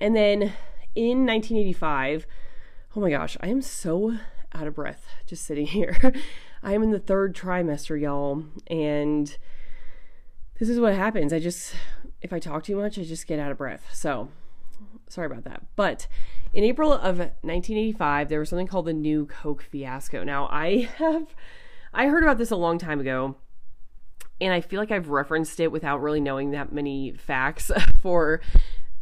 and 0.00 0.16
then 0.16 0.52
in 0.94 1.26
1985, 1.26 2.26
oh 2.96 3.00
my 3.00 3.10
gosh, 3.10 3.36
I 3.40 3.48
am 3.48 3.62
so 3.62 4.18
out 4.52 4.66
of 4.66 4.74
breath 4.74 5.06
just 5.26 5.44
sitting 5.44 5.66
here. 5.78 6.12
I 6.62 6.74
am 6.74 6.82
in 6.82 6.90
the 6.90 7.00
third 7.00 7.34
trimester, 7.34 8.00
y'all, 8.00 8.44
and 8.68 9.36
this 10.60 10.68
is 10.68 10.78
what 10.78 10.94
happens. 10.94 11.32
I 11.32 11.40
just, 11.40 11.74
if 12.20 12.32
I 12.32 12.38
talk 12.38 12.62
too 12.62 12.76
much, 12.76 12.98
I 12.98 13.02
just 13.02 13.26
get 13.26 13.40
out 13.40 13.50
of 13.50 13.58
breath. 13.58 13.88
So, 13.92 14.28
sorry 15.08 15.26
about 15.26 15.42
that. 15.44 15.64
But 15.74 16.06
in 16.52 16.62
April 16.62 16.92
of 16.92 17.18
1985, 17.18 18.28
there 18.28 18.38
was 18.38 18.48
something 18.48 18.68
called 18.68 18.86
the 18.86 18.92
New 18.92 19.26
Coke 19.26 19.62
fiasco. 19.62 20.22
Now, 20.22 20.46
I 20.52 20.88
have, 20.98 21.34
I 21.92 22.06
heard 22.06 22.22
about 22.22 22.38
this 22.38 22.52
a 22.52 22.56
long 22.56 22.78
time 22.78 23.00
ago, 23.00 23.34
and 24.40 24.52
I 24.52 24.60
feel 24.60 24.78
like 24.78 24.92
I've 24.92 25.08
referenced 25.08 25.58
it 25.58 25.72
without 25.72 26.00
really 26.00 26.20
knowing 26.20 26.52
that 26.52 26.72
many 26.72 27.12
facts 27.12 27.72
for 28.00 28.40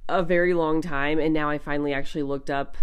a 0.09 0.23
very 0.23 0.55
long 0.55 0.81
time, 0.81 1.19
and 1.19 1.35
now 1.35 1.51
I 1.51 1.59
finally 1.59 1.93
actually 1.93 2.23
looked 2.23 2.49
up 2.49 2.79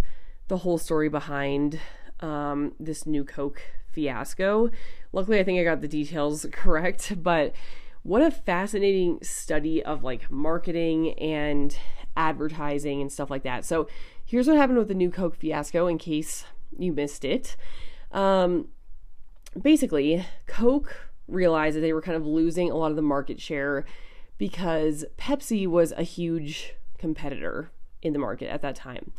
the 0.50 0.57
whole 0.57 0.77
story 0.77 1.10
behind 1.10 1.79
um, 2.19 2.74
this 2.79 3.07
new 3.07 3.24
Coke 3.24 3.62
fiasco. 3.91 4.70
Luckily, 5.12 5.39
I 5.39 5.44
think 5.44 5.60
I 5.60 5.63
got 5.63 5.82
the 5.82 5.88
details 5.88 6.46
correct, 6.51 7.22
but 7.22 7.53
what 8.03 8.22
a 8.22 8.32
fascinating 8.32 9.20
study 9.22 9.84
of 9.84 10.03
like 10.03 10.32
marketing 10.32 11.13
and 11.20 11.77
advertising 12.15 13.01
and 13.01 13.12
stuff 13.12 13.29
like 13.29 13.44
that. 13.44 13.65
So, 13.65 13.88
here's 14.25 14.48
what 14.48 14.58
happened 14.58 14.77
with 14.77 14.88
the 14.88 14.94
new 14.94 15.10
Coke 15.10 15.36
fiasco 15.36 15.88
in 15.88 15.98
case 15.98 16.46
you 16.77 16.94
missed 16.94 17.25
it. 17.25 17.56
Um, 18.12 18.70
basically, 19.60 20.25
Coke 20.46 21.10
realized 21.27 21.77
that 21.77 21.82
they 21.82 21.94
were 21.94 22.01
kind 22.01 22.17
of 22.17 22.25
losing 22.25 22.72
a 22.72 22.75
lot 22.75 22.91
of 22.91 22.96
the 22.96 23.01
market 23.01 23.41
share 23.41 23.86
because 24.38 25.03
Pepsi 25.17 25.67
was 25.67 25.91
a 25.94 26.03
huge 26.03 26.74
competitor 26.98 27.72
in 28.01 28.13
the 28.13 28.20
market 28.20 28.50
at 28.50 28.62
that 28.62 28.75
time. 28.75 29.12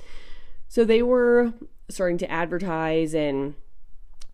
So 0.68 0.84
they 0.84 1.02
were 1.02 1.52
starting 1.88 2.18
to 2.18 2.30
advertise 2.30 3.14
and 3.14 3.54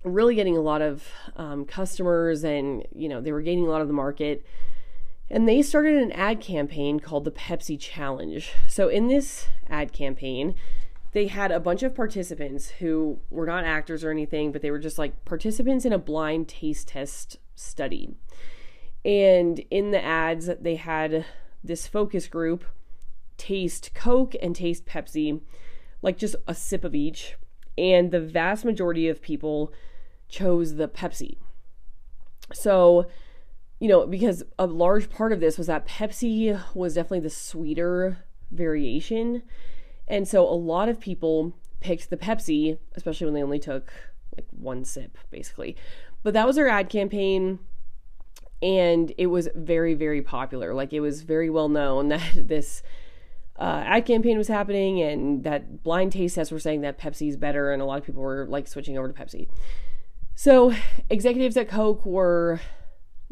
really 0.04 0.34
getting 0.34 0.56
a 0.56 0.60
lot 0.60 0.82
of 0.82 1.08
um, 1.36 1.64
customers, 1.64 2.44
and 2.44 2.86
you 2.94 3.08
know 3.08 3.20
they 3.20 3.32
were 3.32 3.42
gaining 3.42 3.66
a 3.66 3.70
lot 3.70 3.80
of 3.80 3.88
the 3.88 3.94
market. 3.94 4.44
And 5.30 5.48
they 5.48 5.62
started 5.62 5.96
an 5.96 6.12
ad 6.12 6.40
campaign 6.40 7.00
called 7.00 7.24
the 7.24 7.30
Pepsi 7.30 7.80
Challenge. 7.80 8.52
So 8.68 8.88
in 8.88 9.08
this 9.08 9.48
ad 9.70 9.92
campaign, 9.92 10.54
they 11.12 11.28
had 11.28 11.50
a 11.50 11.60
bunch 11.60 11.82
of 11.82 11.94
participants 11.94 12.70
who 12.78 13.20
were 13.30 13.46
not 13.46 13.64
actors 13.64 14.04
or 14.04 14.10
anything, 14.10 14.52
but 14.52 14.60
they 14.60 14.70
were 14.70 14.78
just 14.78 14.98
like 14.98 15.24
participants 15.24 15.84
in 15.84 15.92
a 15.92 15.98
blind 15.98 16.48
taste 16.48 16.88
test 16.88 17.38
study. 17.54 18.14
And 19.04 19.60
in 19.70 19.92
the 19.92 20.04
ads, 20.04 20.50
they 20.60 20.76
had 20.76 21.24
this 21.62 21.86
focus 21.86 22.26
group 22.26 22.64
taste 23.36 23.92
Coke 23.94 24.34
and 24.42 24.54
taste 24.54 24.86
Pepsi, 24.86 25.40
like 26.02 26.18
just 26.18 26.36
a 26.46 26.54
sip 26.54 26.84
of 26.84 26.94
each. 26.94 27.36
And 27.78 28.10
the 28.10 28.20
vast 28.20 28.64
majority 28.64 29.08
of 29.08 29.22
people 29.22 29.72
chose 30.34 30.74
the 30.74 30.88
Pepsi. 30.88 31.36
So, 32.52 33.06
you 33.78 33.88
know, 33.88 34.06
because 34.06 34.42
a 34.58 34.66
large 34.66 35.08
part 35.08 35.32
of 35.32 35.40
this 35.40 35.56
was 35.56 35.68
that 35.68 35.86
Pepsi 35.86 36.60
was 36.74 36.94
definitely 36.94 37.20
the 37.20 37.30
sweeter 37.30 38.18
variation. 38.50 39.42
And 40.08 40.26
so 40.26 40.42
a 40.46 40.54
lot 40.54 40.88
of 40.88 40.98
people 40.98 41.54
picked 41.80 42.10
the 42.10 42.16
Pepsi, 42.16 42.78
especially 42.96 43.26
when 43.26 43.34
they 43.34 43.42
only 43.42 43.60
took 43.60 43.92
like 44.36 44.46
one 44.50 44.84
sip, 44.84 45.18
basically. 45.30 45.76
But 46.24 46.34
that 46.34 46.46
was 46.46 46.56
their 46.56 46.68
ad 46.68 46.88
campaign. 46.88 47.60
And 48.60 49.12
it 49.16 49.26
was 49.26 49.48
very, 49.54 49.94
very 49.94 50.22
popular. 50.22 50.74
Like 50.74 50.92
it 50.92 51.00
was 51.00 51.22
very 51.22 51.48
well 51.48 51.68
known 51.68 52.08
that 52.08 52.32
this 52.34 52.82
uh, 53.56 53.84
ad 53.86 54.04
campaign 54.04 54.36
was 54.36 54.48
happening 54.48 55.00
and 55.00 55.44
that 55.44 55.84
blind 55.84 56.10
taste 56.10 56.34
tests 56.34 56.50
were 56.50 56.58
saying 56.58 56.80
that 56.80 56.98
Pepsi's 56.98 57.36
better. 57.36 57.72
And 57.72 57.80
a 57.80 57.84
lot 57.84 57.98
of 57.98 58.04
people 58.04 58.22
were 58.22 58.46
like 58.48 58.66
switching 58.66 58.98
over 58.98 59.06
to 59.06 59.14
Pepsi. 59.14 59.46
So 60.34 60.74
executives 61.08 61.56
at 61.56 61.68
Coke 61.68 62.04
were 62.04 62.60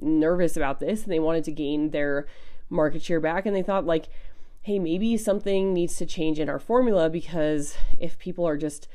nervous 0.01 0.57
about 0.57 0.81
this 0.81 1.05
and 1.05 1.13
they 1.13 1.19
wanted 1.19 1.45
to 1.45 1.53
gain 1.53 1.91
their 1.91 2.27
market 2.71 3.03
share 3.03 3.21
back. 3.21 3.47
And 3.47 3.55
they 3.55 3.63
thought, 3.63 3.85
like, 3.85 4.09
hey, 4.63 4.79
maybe 4.79 5.17
something 5.17 5.75
needs 5.75 5.97
to 5.97 6.07
change 6.07 6.39
in 6.39 6.49
our 6.49 6.59
formula 6.59 7.11
because 7.11 7.77
if 7.99 8.19
people 8.19 8.47
are 8.47 8.57
just 8.57 8.89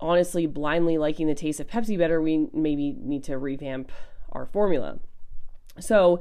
honestly 0.00 0.46
blindly 0.46 0.98
liking 0.98 1.26
the 1.26 1.34
taste 1.34 1.60
of 1.60 1.66
Pepsi 1.66 1.98
better, 1.98 2.20
we 2.20 2.48
maybe 2.52 2.96
need 2.98 3.24
to 3.24 3.38
revamp 3.38 3.92
our 4.32 4.46
formula. 4.46 4.98
So 5.78 6.20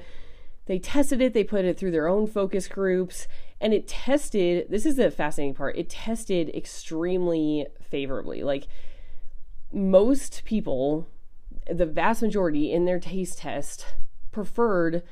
they 0.65 0.79
tested 0.79 1.21
it, 1.21 1.33
they 1.33 1.43
put 1.43 1.65
it 1.65 1.77
through 1.77 1.91
their 1.91 2.07
own 2.07 2.27
focus 2.27 2.67
groups, 2.67 3.27
and 3.61 3.73
it 3.73 3.87
tested 3.87 4.67
this 4.69 4.85
is 4.85 4.95
the 4.97 5.11
fascinating 5.11 5.55
part 5.55 5.77
it 5.77 5.89
tested 5.89 6.49
extremely 6.53 7.67
favorably. 7.81 8.43
Like 8.43 8.67
most 9.71 10.43
people, 10.45 11.07
the 11.69 11.85
vast 11.85 12.21
majority 12.21 12.71
in 12.71 12.85
their 12.85 12.99
taste 12.99 13.39
test, 13.39 13.85
preferred 14.31 15.03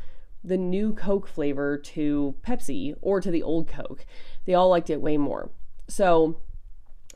the 0.44 0.58
new 0.58 0.94
Coke 0.94 1.28
flavor 1.28 1.78
to 1.78 2.36
Pepsi 2.46 2.96
or 3.02 3.22
to 3.22 3.32
the 3.32 3.44
old 3.44 3.68
Coke. 3.68 4.06
They 4.46 4.54
all 4.54 4.70
liked 4.70 4.90
it 4.90 5.02
way 5.02 5.18
more. 5.18 5.50
So 5.88 6.42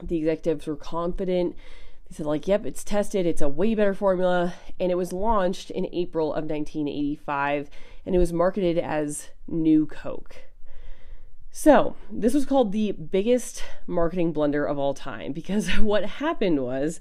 the 0.02 0.18
executives 0.18 0.68
were 0.68 0.76
confident. 0.76 1.56
They 2.10 2.16
said, 2.16 2.26
like, 2.26 2.48
yep, 2.48 2.66
it's 2.66 2.84
tested, 2.84 3.26
it's 3.26 3.42
a 3.42 3.50
way 3.50 3.76
better 3.76 3.94
formula. 3.94 4.54
And 4.80 4.92
it 4.92 4.96
was 4.96 5.12
launched 5.12 5.70
in 5.70 5.94
April 5.94 6.30
of 6.30 6.46
1985 6.46 7.70
and 8.06 8.16
it 8.16 8.20
was 8.20 8.32
marketed 8.32 8.78
as 8.78 9.30
New 9.48 9.86
Coke. 9.86 10.38
So, 11.52 11.96
this 12.12 12.34
was 12.34 12.46
called 12.46 12.72
the 12.72 12.92
biggest 12.92 13.64
marketing 13.88 14.32
blunder 14.32 14.64
of 14.64 14.78
all 14.78 14.94
time 14.94 15.34
because 15.34 15.70
what 15.80 16.06
happened 16.06 16.64
was 16.64 17.00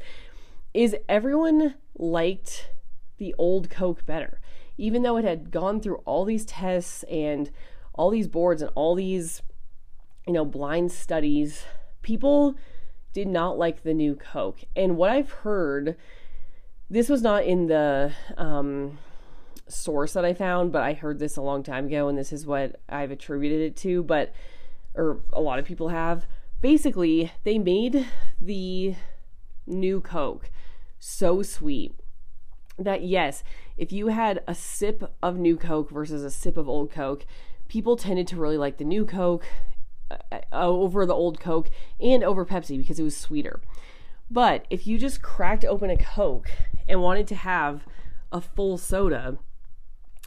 is 0.77 0.95
everyone 1.09 1.75
liked 1.97 2.71
the 3.19 3.35
old 3.39 3.71
Coke 3.71 4.05
better 4.07 4.41
even 4.79 5.03
though 5.03 5.17
it 5.17 5.25
had 5.25 5.51
gone 5.51 5.81
through 5.81 6.03
all 6.05 6.25
these 6.25 6.45
tests 6.45 7.03
and 7.05 7.51
all 7.95 8.11
these 8.11 8.29
boards 8.29 8.61
and 8.61 8.71
all 8.75 8.95
these, 8.95 9.43
you 10.27 10.33
know, 10.33 10.45
blind 10.45 10.93
studies, 10.93 11.65
people 12.03 12.55
did 13.13 13.27
not 13.27 13.59
like 13.59 13.83
the 13.83 13.95
new 13.95 14.15
Coke. 14.15 14.61
And 14.75 14.97
what 14.97 15.11
I've 15.11 15.31
heard, 15.31 15.97
this 16.91 17.09
was 17.09 17.23
not 17.23 17.45
in 17.45 17.69
the 17.69 18.13
um, 18.37 18.99
source 19.67 20.13
that 20.13 20.25
I 20.25 20.35
found, 20.35 20.73
but 20.73 20.83
I 20.83 20.93
heard 20.93 21.19
this 21.19 21.39
a 21.39 21.43
long 21.43 21.63
time 21.63 21.87
ago, 21.87 22.09
and 22.09 22.19
this 22.19 22.33
is 22.33 22.47
what 22.47 22.79
I've 22.89 23.11
attributed 23.11 23.61
it 23.61 23.77
to, 23.79 24.03
but, 24.03 24.35
or 24.95 25.21
a 25.33 25.41
lot 25.41 25.59
of 25.59 25.65
people 25.65 25.89
have. 25.89 26.27
Basically, 26.61 27.33
they 27.45 27.59
made 27.59 28.07
the 28.41 28.95
new 29.67 30.03
Coke 30.03 30.51
so 31.07 31.41
sweet 31.41 31.95
that 32.77 33.03
yes, 33.03 33.45
if 33.79 33.93
you 33.93 34.09
had 34.09 34.43
a 34.49 34.55
sip 34.55 35.15
of 35.23 35.39
new 35.39 35.57
Coke 35.57 35.89
versus 35.89 36.25
a 36.25 36.31
sip 36.31 36.57
of 36.57 36.69
old 36.69 36.91
Coke, 36.91 37.25
people 37.69 37.97
tended 37.97 38.27
to 38.29 38.37
really 38.37 38.59
like 38.59 38.79
the 38.79 38.85
new 38.85 39.05
Coke 39.05 39.45
uh, 40.11 40.17
uh, 40.33 40.41
over 40.53 41.07
the 41.07 41.15
old 41.15 41.39
Coke 41.39 41.71
and 42.01 42.25
over 42.25 42.45
Pepsi 42.45 42.77
because 42.77 42.99
it 42.99 43.05
was 43.05 43.17
sweeter. 43.17 43.61
But 44.31 44.67
if 44.69 44.87
you 44.87 44.99
just 44.99 45.23
cracked 45.23 45.65
open 45.65 45.91
a 45.91 45.97
Coke 45.97 46.51
and 46.89 47.01
wanted 47.01 47.29
to 47.29 47.37
have 47.37 47.87
a 48.33 48.41
full 48.41 48.77
soda, 48.77 49.39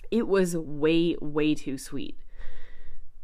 it 0.09 0.29
was 0.29 0.55
way, 0.55 1.17
way 1.19 1.55
too 1.55 1.77
sweet. 1.77 2.17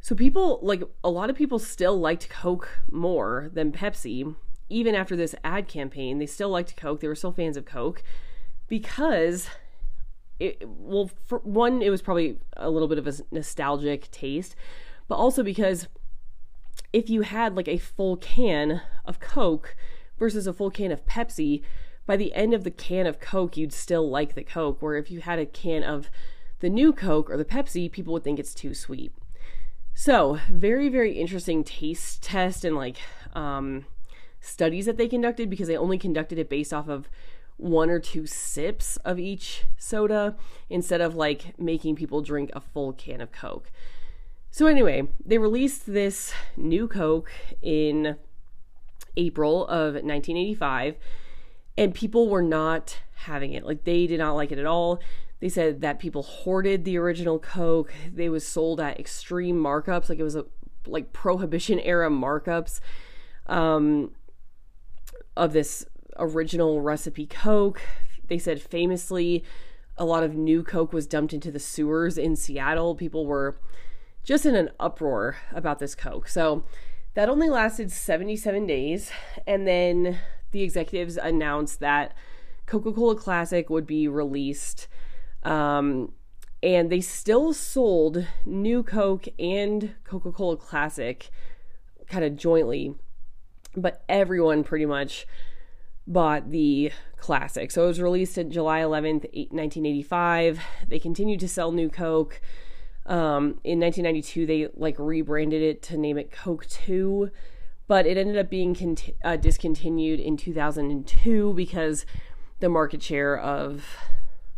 So 0.01 0.13
people, 0.13 0.59
like 0.61 0.83
a 1.05 1.09
lot 1.09 1.29
of 1.29 1.37
people 1.37 1.57
still 1.57 1.97
liked 1.97 2.29
Coke 2.29 2.81
more 2.91 3.49
than 3.53 3.71
Pepsi. 3.71 4.35
Even 4.69 4.95
after 4.95 5.15
this 5.15 5.35
ad 5.43 5.67
campaign, 5.67 6.19
they 6.19 6.25
still 6.25 6.49
liked 6.49 6.75
Coke. 6.75 6.99
They 6.99 7.07
were 7.07 7.15
still 7.15 7.31
fans 7.31 7.57
of 7.57 7.65
Coke 7.65 8.03
because 8.67 9.49
it 10.39 10.61
well 10.67 11.09
for 11.25 11.39
one 11.39 11.81
it 11.81 11.89
was 11.89 12.01
probably 12.01 12.37
a 12.57 12.69
little 12.69 12.87
bit 12.87 12.97
of 12.97 13.07
a 13.07 13.13
nostalgic 13.31 14.09
taste 14.11 14.55
but 15.07 15.15
also 15.15 15.43
because 15.43 15.87
if 16.91 17.09
you 17.09 17.21
had 17.21 17.55
like 17.55 17.67
a 17.67 17.77
full 17.77 18.17
can 18.17 18.81
of 19.05 19.19
coke 19.19 19.75
versus 20.17 20.47
a 20.47 20.53
full 20.53 20.71
can 20.71 20.91
of 20.91 21.05
pepsi 21.05 21.61
by 22.05 22.17
the 22.17 22.33
end 22.33 22.53
of 22.53 22.63
the 22.63 22.71
can 22.71 23.05
of 23.05 23.19
coke 23.19 23.55
you'd 23.55 23.73
still 23.73 24.09
like 24.09 24.35
the 24.35 24.43
coke 24.43 24.81
where 24.81 24.97
if 24.97 25.09
you 25.09 25.21
had 25.21 25.39
a 25.39 25.45
can 25.45 25.83
of 25.83 26.09
the 26.59 26.69
new 26.69 26.91
coke 26.91 27.29
or 27.29 27.37
the 27.37 27.45
pepsi 27.45 27.89
people 27.89 28.13
would 28.13 28.23
think 28.23 28.39
it's 28.39 28.53
too 28.53 28.73
sweet 28.73 29.13
so 29.93 30.39
very 30.51 30.89
very 30.89 31.13
interesting 31.13 31.63
taste 31.63 32.21
test 32.21 32.65
and 32.65 32.75
like 32.75 32.97
um, 33.33 33.85
studies 34.45 34.85
that 34.85 34.97
they 34.97 35.07
conducted 35.07 35.49
because 35.49 35.67
they 35.67 35.77
only 35.77 35.97
conducted 35.97 36.37
it 36.37 36.49
based 36.49 36.73
off 36.73 36.87
of 36.87 37.09
one 37.57 37.89
or 37.89 37.99
two 37.99 38.25
sips 38.27 38.97
of 38.97 39.17
each 39.17 39.63
soda 39.77 40.35
instead 40.69 41.01
of 41.01 41.15
like 41.15 41.57
making 41.57 41.95
people 41.95 42.21
drink 42.21 42.49
a 42.53 42.59
full 42.59 42.93
can 42.93 43.21
of 43.21 43.31
Coke. 43.31 43.71
So, 44.51 44.67
anyway, 44.67 45.07
they 45.25 45.37
released 45.37 45.85
this 45.85 46.33
new 46.55 46.87
Coke 46.87 47.31
in 47.61 48.15
April 49.17 49.63
of 49.67 49.95
1985, 49.95 50.95
and 51.77 51.93
people 51.93 52.29
were 52.29 52.41
not 52.41 52.99
having 53.15 53.51
it. 53.51 53.65
Like, 53.65 53.83
they 53.83 54.07
did 54.07 54.19
not 54.19 54.33
like 54.33 54.53
it 54.53 54.59
at 54.59 54.65
all. 54.65 55.01
They 55.41 55.49
said 55.49 55.81
that 55.81 55.99
people 55.99 56.23
hoarded 56.23 56.85
the 56.85 56.97
original 56.97 57.37
Coke. 57.37 57.93
They 58.13 58.29
was 58.29 58.47
sold 58.47 58.79
at 58.79 58.97
extreme 58.97 59.61
markups, 59.61 60.07
like 60.07 60.19
it 60.19 60.23
was 60.23 60.37
a 60.37 60.45
like 60.87 61.11
prohibition 61.11 61.79
era 61.79 62.09
markups 62.09 62.79
um, 63.47 64.11
of 65.35 65.53
this 65.53 65.85
original 66.17 66.81
recipe 66.81 67.25
Coke. 67.25 67.81
They 68.27 68.37
said 68.37 68.61
famously, 68.61 69.43
a 69.97 70.05
lot 70.05 70.23
of 70.23 70.35
new 70.35 70.63
Coke 70.63 70.93
was 70.93 71.07
dumped 71.07 71.33
into 71.33 71.51
the 71.51 71.59
sewers 71.59 72.17
in 72.17 72.35
Seattle. 72.35 72.95
People 72.95 73.25
were 73.25 73.57
just 74.23 74.45
in 74.45 74.55
an 74.55 74.69
uproar 74.79 75.37
about 75.51 75.79
this 75.79 75.95
Coke. 75.95 76.27
So 76.27 76.63
that 77.13 77.29
only 77.29 77.49
lasted 77.49 77.91
77 77.91 78.65
days. 78.65 79.11
And 79.47 79.67
then 79.67 80.19
the 80.51 80.63
executives 80.63 81.17
announced 81.17 81.79
that 81.79 82.13
Coca 82.65 82.91
Cola 82.91 83.15
Classic 83.15 83.69
would 83.69 83.85
be 83.85 84.07
released. 84.07 84.87
Um, 85.43 86.13
and 86.63 86.89
they 86.89 87.01
still 87.01 87.53
sold 87.53 88.27
New 88.45 88.81
Coke 88.81 89.27
and 89.37 89.95
Coca 90.03 90.31
Cola 90.31 90.57
Classic 90.57 91.29
kind 92.07 92.25
of 92.25 92.35
jointly. 92.35 92.95
But 93.75 94.03
everyone 94.07 94.63
pretty 94.63 94.85
much 94.85 95.27
bought 96.07 96.51
the 96.51 96.91
classic. 97.17 97.71
So 97.71 97.85
it 97.85 97.87
was 97.87 98.01
released 98.01 98.37
in 98.37 98.51
July 98.51 98.81
11th, 98.81 99.23
1985. 99.23 100.59
They 100.87 100.99
continued 100.99 101.39
to 101.39 101.47
sell 101.47 101.71
New 101.71 101.89
Coke. 101.89 102.41
Um, 103.05 103.59
in 103.63 103.79
1992, 103.79 104.45
they 104.45 104.67
like 104.75 104.95
rebranded 104.97 105.61
it 105.61 105.81
to 105.83 105.97
name 105.97 106.17
it 106.17 106.31
Coke 106.31 106.65
2, 106.67 107.29
but 107.87 108.05
it 108.07 108.17
ended 108.17 108.37
up 108.37 108.49
being 108.49 108.97
uh, 109.23 109.35
discontinued 109.35 110.19
in 110.19 110.37
2002 110.37 111.53
because 111.53 112.05
the 112.59 112.69
market 112.69 113.03
share 113.03 113.37
of 113.37 113.85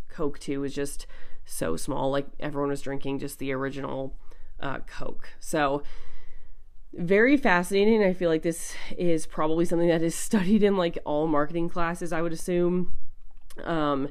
Coke 0.08 0.38
2 0.38 0.60
was 0.60 0.74
just 0.74 1.06
so 1.44 1.76
small. 1.76 2.10
Like 2.10 2.26
everyone 2.40 2.70
was 2.70 2.80
drinking 2.80 3.18
just 3.18 3.38
the 3.38 3.52
original 3.52 4.14
uh, 4.60 4.78
Coke. 4.80 5.30
So 5.40 5.82
very 6.98 7.36
fascinating. 7.36 8.02
I 8.02 8.12
feel 8.12 8.28
like 8.28 8.42
this 8.42 8.74
is 8.96 9.24
probably 9.24 9.64
something 9.64 9.88
that 9.88 10.02
is 10.02 10.14
studied 10.16 10.62
in 10.62 10.76
like 10.76 10.98
all 11.04 11.26
marketing 11.26 11.68
classes, 11.68 12.12
I 12.12 12.20
would 12.22 12.32
assume. 12.32 12.92
Um, 13.64 14.08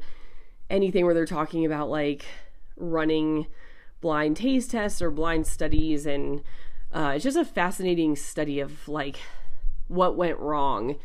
anything 0.70 1.06
where 1.06 1.14
they're 1.14 1.26
talking 1.26 1.66
about 1.66 1.90
like 1.90 2.26
running 2.76 3.48
blind 4.02 4.38
taste 4.38 4.72
tests 4.72 5.02
or 5.02 5.12
blind 5.12 5.48
studies, 5.48 6.06
and 6.06 6.42
uh, 6.94 7.14
it's 7.16 7.24
just 7.24 7.38
a 7.38 7.46
fascinating 7.46 8.16
study 8.16 8.60
of 8.60 8.88
like 8.88 9.18
what 9.88 10.16
went 10.16 10.40
wrong 10.40 10.96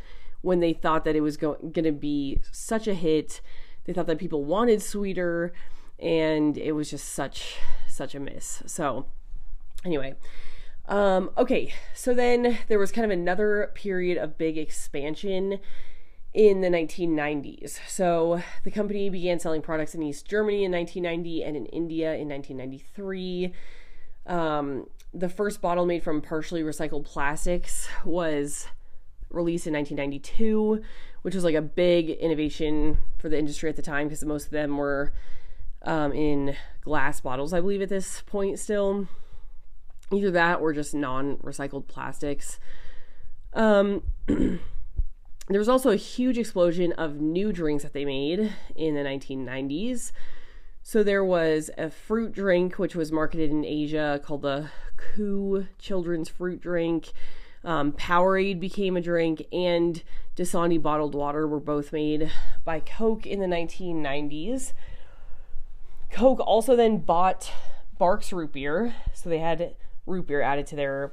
when 0.40 0.61
they 0.61 0.73
thought 0.73 1.05
that 1.05 1.14
it 1.14 1.21
was 1.21 1.37
go- 1.37 1.55
going 1.55 1.85
to 1.85 1.92
be 1.92 2.40
such 2.51 2.87
a 2.87 2.95
hit. 2.95 3.40
They 3.85 3.92
thought 3.92 4.07
that 4.07 4.18
people 4.18 4.45
wanted 4.45 4.83
sweeter, 4.83 5.53
and 5.99 6.57
it 6.57 6.73
was 6.73 6.90
just 6.90 7.09
such 7.09 7.57
such 7.88 8.14
a 8.14 8.21
miss. 8.21 8.62
So 8.66 9.07
anyway, 9.85 10.14
um, 10.88 11.31
okay, 11.38 11.73
so 11.95 12.12
then 12.12 12.59
there 12.68 12.79
was 12.79 12.92
kind 12.92 13.05
of 13.05 13.11
another 13.11 13.71
period 13.75 14.18
of 14.18 14.37
big 14.37 14.59
expansion 14.59 15.59
in 16.35 16.61
the 16.61 16.68
1990s. 16.68 17.79
So 17.87 18.42
the 18.64 18.71
company 18.71 19.11
began 19.11 19.38
selling 19.38 19.62
products 19.62 19.95
in 19.95 20.03
East 20.03 20.27
Germany 20.27 20.64
in 20.64 20.73
1990 20.73 21.45
and 21.45 21.57
in 21.57 21.66
India 21.66 22.14
in 22.14 22.29
1993. 22.29 23.53
Um, 24.27 24.87
the 25.12 25.29
first 25.29 25.61
bottle 25.61 25.85
made 25.85 26.03
from 26.03 26.23
partially 26.23 26.62
recycled 26.62 27.05
plastics 27.05 27.88
was 28.05 28.66
released 29.31 29.66
in 29.66 29.75
1992, 29.75 30.83
which 31.23 31.35
was 31.35 31.45
like 31.45 31.55
a 31.55 31.62
big 31.62 32.11
innovation 32.11 32.99
for 33.18 33.29
the 33.29 33.38
industry 33.38 33.68
at 33.68 33.77
the 33.77 33.83
time 33.83 34.09
because 34.09 34.25
most 34.25 34.47
of 34.47 34.51
them 34.51 34.77
were 34.77 35.12
um, 35.83 36.12
in 36.12 36.57
glass 36.83 37.21
bottles, 37.21 37.53
I 37.53 37.61
believe, 37.61 37.83
at 37.83 37.88
this 37.88 38.23
point 38.23 38.59
still. 38.59 39.07
Either 40.12 40.31
that 40.31 40.61
or 40.61 40.72
just 40.72 40.94
non 40.94 41.37
recycled 41.38 41.87
plastics. 41.87 42.59
Um, 43.55 44.03
there 44.27 45.59
was 45.59 45.68
also 45.68 45.90
a 45.90 45.96
huge 45.96 46.38
explosion 46.38 46.92
of 46.92 47.20
new 47.20 47.53
drinks 47.53 47.83
that 47.83 47.92
they 47.92 48.05
made 48.05 48.53
in 48.75 48.94
the 48.94 49.03
1990s. 49.03 50.12
So 50.83 51.03
there 51.03 51.25
was 51.25 51.70
a 51.79 51.90
fruit 51.90 52.33
drink 52.33 52.79
which 52.79 52.96
was 52.96 53.12
marketed 53.12 53.51
in 53.51 53.64
Asia 53.64 54.20
called 54.25 54.42
the 54.42 54.70
Qoo 54.96 55.68
Children's 55.79 56.29
Fruit 56.29 56.61
Drink. 56.61 57.12
Um, 57.64 57.92
Powerade 57.92 58.59
became 58.59 58.96
a 58.96 59.01
drink, 59.01 59.46
and 59.53 60.03
Dasani 60.37 60.83
bottled 60.83 61.14
water 61.14 61.46
were 61.46 61.61
both 61.61 61.92
made 61.92 62.31
by 62.64 62.81
Coke 62.81 63.27
in 63.27 63.38
the 63.38 63.46
1990s. 63.46 64.72
Coke 66.11 66.40
also 66.40 66.75
then 66.75 66.98
bought 66.98 67.53
Barq's 68.01 68.33
root 68.33 68.53
beer, 68.53 68.94
so 69.14 69.31
they 69.31 69.38
had 69.38 69.77
root 70.06 70.26
beer 70.26 70.42
added 70.42 70.66
to 70.68 70.76
their 70.76 71.12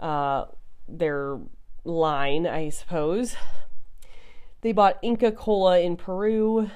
uh, 0.00 0.46
their 0.88 1.38
line, 1.84 2.46
I 2.46 2.70
suppose. 2.70 3.36
They 4.62 4.72
bought 4.72 4.98
Inca 5.02 5.32
Kola 5.32 5.78
in 5.80 5.96
Peru, 5.96 6.70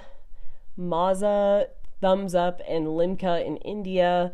Maaza, 0.76 1.68
Thums 2.00 2.34
Up, 2.34 2.60
and 2.68 2.86
Limca 2.86 3.44
in 3.44 3.56
India, 3.58 4.32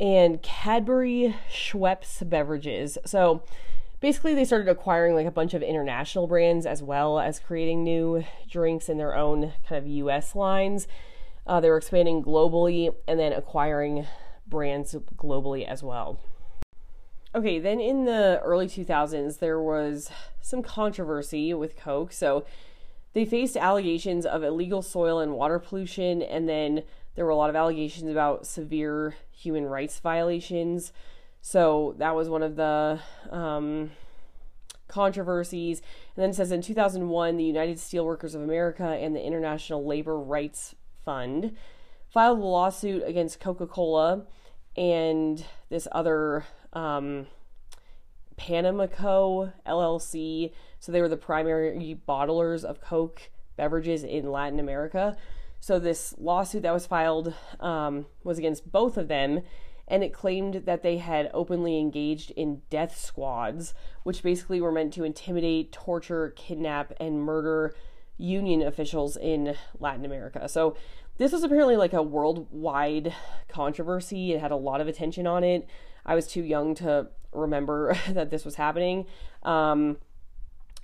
and 0.00 0.42
Cadbury 0.42 1.34
Schweppes 1.50 2.26
beverages. 2.28 2.96
So 3.04 3.42
basically, 4.00 4.34
they 4.34 4.44
started 4.44 4.68
acquiring 4.68 5.14
like 5.14 5.26
a 5.26 5.30
bunch 5.30 5.54
of 5.54 5.62
international 5.62 6.26
brands 6.26 6.66
as 6.66 6.82
well 6.82 7.18
as 7.18 7.38
creating 7.38 7.84
new 7.84 8.24
drinks 8.48 8.88
in 8.88 8.98
their 8.98 9.14
own 9.14 9.52
kind 9.68 9.84
of 9.84 9.86
US 9.86 10.34
lines. 10.34 10.88
Uh, 11.46 11.60
they 11.60 11.68
were 11.68 11.76
expanding 11.76 12.22
globally 12.22 12.94
and 13.06 13.20
then 13.20 13.32
acquiring 13.32 14.06
brands 14.46 14.94
globally 15.16 15.66
as 15.66 15.82
well. 15.82 16.18
Okay, 17.34 17.58
then 17.58 17.80
in 17.80 18.04
the 18.04 18.40
early 18.44 18.66
2000s, 18.66 19.40
there 19.40 19.60
was 19.60 20.10
some 20.40 20.62
controversy 20.62 21.52
with 21.52 21.76
Coke. 21.76 22.12
So 22.12 22.44
they 23.12 23.24
faced 23.24 23.56
allegations 23.56 24.24
of 24.24 24.44
illegal 24.44 24.82
soil 24.82 25.18
and 25.18 25.32
water 25.32 25.58
pollution, 25.58 26.22
and 26.22 26.48
then 26.48 26.82
there 27.14 27.24
were 27.24 27.32
a 27.32 27.36
lot 27.36 27.50
of 27.50 27.56
allegations 27.56 28.10
about 28.10 28.46
severe 28.46 29.16
human 29.32 29.66
rights 29.66 29.98
violations. 29.98 30.92
So 31.40 31.94
that 31.98 32.14
was 32.14 32.28
one 32.28 32.42
of 32.42 32.56
the 32.56 33.00
um, 33.30 33.90
controversies. 34.88 35.80
And 36.14 36.22
then 36.22 36.30
it 36.30 36.34
says 36.34 36.52
in 36.52 36.62
2001, 36.62 37.36
the 37.36 37.44
United 37.44 37.78
Steelworkers 37.78 38.34
of 38.34 38.42
America 38.42 38.84
and 38.84 39.14
the 39.14 39.24
International 39.24 39.84
Labor 39.84 40.18
Rights 40.18 40.74
Fund 41.04 41.56
filed 42.14 42.38
a 42.38 42.42
lawsuit 42.42 43.02
against 43.04 43.40
Coca 43.40 43.66
Cola 43.66 44.22
and 44.76 45.44
this 45.68 45.88
other 45.90 46.44
um, 46.72 47.26
Panamaco 48.38 49.52
LLC. 49.66 50.52
So 50.78 50.92
they 50.92 51.00
were 51.00 51.08
the 51.08 51.16
primary 51.16 51.98
bottlers 52.08 52.62
of 52.62 52.80
Coke 52.80 53.30
beverages 53.56 54.04
in 54.04 54.30
Latin 54.30 54.60
America. 54.60 55.16
So 55.58 55.80
this 55.80 56.14
lawsuit 56.16 56.62
that 56.62 56.72
was 56.72 56.86
filed 56.86 57.34
um, 57.58 58.06
was 58.22 58.38
against 58.38 58.70
both 58.70 58.96
of 58.96 59.08
them, 59.08 59.40
and 59.88 60.04
it 60.04 60.12
claimed 60.12 60.66
that 60.66 60.82
they 60.84 60.98
had 60.98 61.30
openly 61.34 61.80
engaged 61.80 62.30
in 62.32 62.62
death 62.70 62.96
squads, 62.96 63.74
which 64.04 64.22
basically 64.22 64.60
were 64.60 64.70
meant 64.70 64.92
to 64.94 65.04
intimidate, 65.04 65.72
torture, 65.72 66.32
kidnap, 66.36 66.92
and 67.00 67.22
murder 67.22 67.74
union 68.16 68.62
officials 68.62 69.16
in 69.16 69.56
Latin 69.80 70.04
America. 70.04 70.48
So 70.48 70.76
this 71.18 71.32
was 71.32 71.42
apparently 71.42 71.76
like 71.76 71.92
a 71.92 72.02
worldwide 72.02 73.14
controversy. 73.48 74.32
It 74.32 74.40
had 74.40 74.50
a 74.50 74.56
lot 74.56 74.80
of 74.80 74.88
attention 74.88 75.26
on 75.26 75.44
it. 75.44 75.68
I 76.04 76.14
was 76.14 76.26
too 76.26 76.42
young 76.42 76.74
to 76.76 77.08
remember 77.32 77.96
that 78.08 78.30
this 78.30 78.44
was 78.44 78.56
happening. 78.56 79.06
Um, 79.42 79.98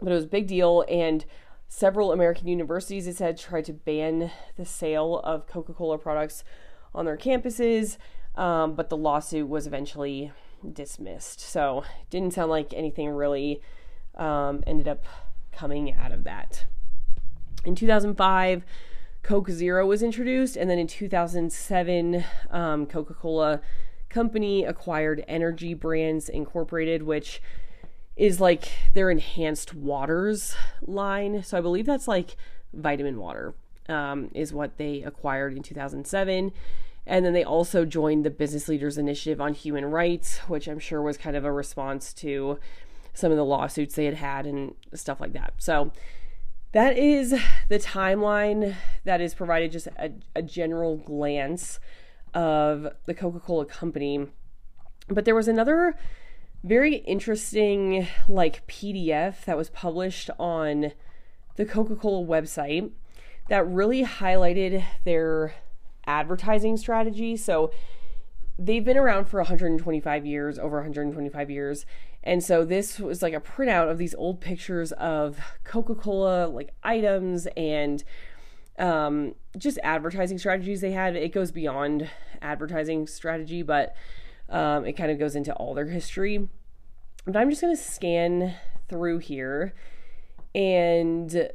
but 0.00 0.12
it 0.12 0.14
was 0.14 0.24
a 0.24 0.28
big 0.28 0.46
deal, 0.46 0.84
and 0.88 1.24
several 1.68 2.12
American 2.12 2.48
universities, 2.48 3.06
it 3.06 3.16
said, 3.16 3.38
tried 3.38 3.66
to 3.66 3.72
ban 3.72 4.30
the 4.56 4.64
sale 4.64 5.20
of 5.24 5.46
Coca 5.46 5.74
Cola 5.74 5.98
products 5.98 6.42
on 6.94 7.04
their 7.04 7.16
campuses, 7.16 7.98
um, 8.34 8.74
but 8.74 8.88
the 8.88 8.96
lawsuit 8.96 9.48
was 9.48 9.66
eventually 9.66 10.32
dismissed. 10.72 11.40
So 11.40 11.80
it 12.00 12.10
didn't 12.10 12.32
sound 12.32 12.50
like 12.50 12.72
anything 12.72 13.10
really 13.10 13.60
um, 14.14 14.64
ended 14.66 14.88
up 14.88 15.04
coming 15.52 15.94
out 15.94 16.12
of 16.12 16.24
that. 16.24 16.64
In 17.64 17.74
2005, 17.74 18.64
Coke 19.22 19.50
Zero 19.50 19.86
was 19.86 20.02
introduced, 20.02 20.56
and 20.56 20.68
then 20.70 20.78
in 20.78 20.86
2007, 20.86 22.24
um, 22.50 22.86
Coca 22.86 23.14
Cola 23.14 23.60
Company 24.08 24.64
acquired 24.64 25.24
Energy 25.28 25.74
Brands 25.74 26.28
Incorporated, 26.28 27.02
which 27.02 27.40
is 28.16 28.40
like 28.40 28.68
their 28.94 29.10
enhanced 29.10 29.72
waters 29.72 30.54
line. 30.82 31.42
So 31.42 31.56
I 31.56 31.60
believe 31.60 31.86
that's 31.86 32.08
like 32.08 32.36
vitamin 32.72 33.18
water, 33.18 33.54
um, 33.88 34.30
is 34.34 34.52
what 34.52 34.76
they 34.78 35.02
acquired 35.02 35.56
in 35.56 35.62
2007. 35.62 36.52
And 37.06 37.24
then 37.24 37.32
they 37.32 37.44
also 37.44 37.84
joined 37.84 38.24
the 38.24 38.30
Business 38.30 38.68
Leaders 38.68 38.98
Initiative 38.98 39.40
on 39.40 39.54
Human 39.54 39.86
Rights, 39.86 40.38
which 40.48 40.68
I'm 40.68 40.78
sure 40.78 41.00
was 41.02 41.16
kind 41.16 41.36
of 41.36 41.44
a 41.44 41.52
response 41.52 42.12
to 42.14 42.58
some 43.14 43.30
of 43.30 43.36
the 43.36 43.44
lawsuits 43.44 43.94
they 43.94 44.04
had 44.04 44.14
had 44.14 44.46
and 44.46 44.74
stuff 44.94 45.20
like 45.20 45.32
that. 45.32 45.54
So 45.58 45.92
that 46.72 46.96
is 46.96 47.34
the 47.68 47.78
timeline 47.78 48.76
that 49.04 49.20
is 49.20 49.34
provided, 49.34 49.72
just 49.72 49.88
a, 49.98 50.12
a 50.34 50.42
general 50.42 50.96
glance 50.96 51.80
of 52.32 52.88
the 53.06 53.14
Coca 53.14 53.40
Cola 53.40 53.64
Company. 53.64 54.26
But 55.08 55.24
there 55.24 55.34
was 55.34 55.48
another 55.48 55.96
very 56.62 56.96
interesting, 56.96 58.06
like, 58.28 58.66
PDF 58.66 59.44
that 59.46 59.56
was 59.56 59.70
published 59.70 60.30
on 60.38 60.92
the 61.56 61.64
Coca 61.64 61.96
Cola 61.96 62.24
website 62.24 62.90
that 63.48 63.66
really 63.66 64.04
highlighted 64.04 64.84
their 65.04 65.54
advertising 66.06 66.76
strategy. 66.76 67.36
So 67.36 67.72
they've 68.58 68.84
been 68.84 68.96
around 68.96 69.26
for 69.26 69.40
125 69.40 70.26
years, 70.26 70.58
over 70.58 70.76
125 70.76 71.50
years, 71.50 71.86
and 72.22 72.42
so 72.44 72.64
this 72.64 72.98
was 72.98 73.22
like 73.22 73.32
a 73.32 73.40
printout 73.40 73.90
of 73.90 73.98
these 73.98 74.14
old 74.14 74.40
pictures 74.40 74.92
of 74.92 75.40
Coca 75.64 75.94
Cola 75.94 76.46
like 76.46 76.74
items 76.82 77.46
and 77.56 78.04
um, 78.78 79.34
just 79.56 79.78
advertising 79.82 80.38
strategies 80.38 80.80
they 80.80 80.92
had. 80.92 81.16
It 81.16 81.32
goes 81.32 81.50
beyond 81.50 82.10
advertising 82.42 83.06
strategy, 83.06 83.62
but 83.62 83.94
um, 84.48 84.84
it 84.84 84.94
kind 84.94 85.10
of 85.10 85.18
goes 85.18 85.34
into 85.34 85.52
all 85.54 85.74
their 85.74 85.86
history. 85.86 86.48
But 87.24 87.36
I'm 87.36 87.50
just 87.50 87.62
going 87.62 87.76
to 87.76 87.82
scan 87.82 88.54
through 88.88 89.18
here 89.18 89.74
and 90.54 91.50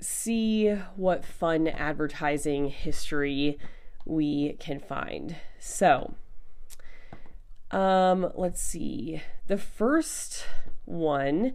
see 0.00 0.68
what 0.94 1.24
fun 1.24 1.66
advertising 1.66 2.68
history 2.68 3.58
we 4.04 4.54
can 4.60 4.78
find. 4.78 5.36
So, 5.58 6.14
um, 7.70 8.30
let's 8.34 8.62
see. 8.62 9.22
The 9.46 9.58
first 9.58 10.44
one. 10.84 11.52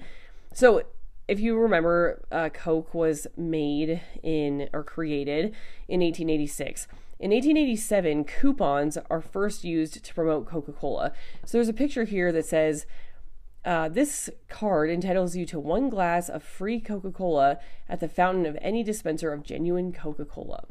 So, 0.54 0.84
if 1.28 1.40
you 1.40 1.58
remember, 1.58 2.26
uh, 2.32 2.50
Coke 2.50 2.94
was 2.94 3.28
made 3.38 4.02
in 4.22 4.70
or 4.74 4.84
created 4.84 5.56
in 5.88 6.02
1886. 6.02 6.88
In 7.20 7.32
1887, 7.32 8.26
coupons 8.26 8.98
are 9.10 9.22
first 9.22 9.64
used 9.64 10.04
to 10.04 10.14
promote 10.14 10.48
Coca 10.48 10.74
Cola. 10.74 11.14
So, 11.46 11.58
there's 11.58 11.70
a 11.70 11.74
picture 11.74 12.04
here 12.04 12.32
that 12.32 12.46
says, 12.46 12.86
uh, 13.64 13.88
this 13.90 14.30
card 14.50 14.90
entitles 14.90 15.36
you 15.36 15.46
to 15.46 15.60
one 15.60 15.88
glass 15.90 16.30
of 16.30 16.44
free 16.44 16.80
Coca 16.80 17.12
Cola 17.12 17.60
at 17.88 18.00
the 18.00 18.10
fountain 18.10 18.46
of 18.46 18.58
any 18.60 18.84
dispenser 18.84 19.32
of 19.32 19.44
genuine 19.44 19.94
Coca 19.94 20.26
Cola. 20.26 20.66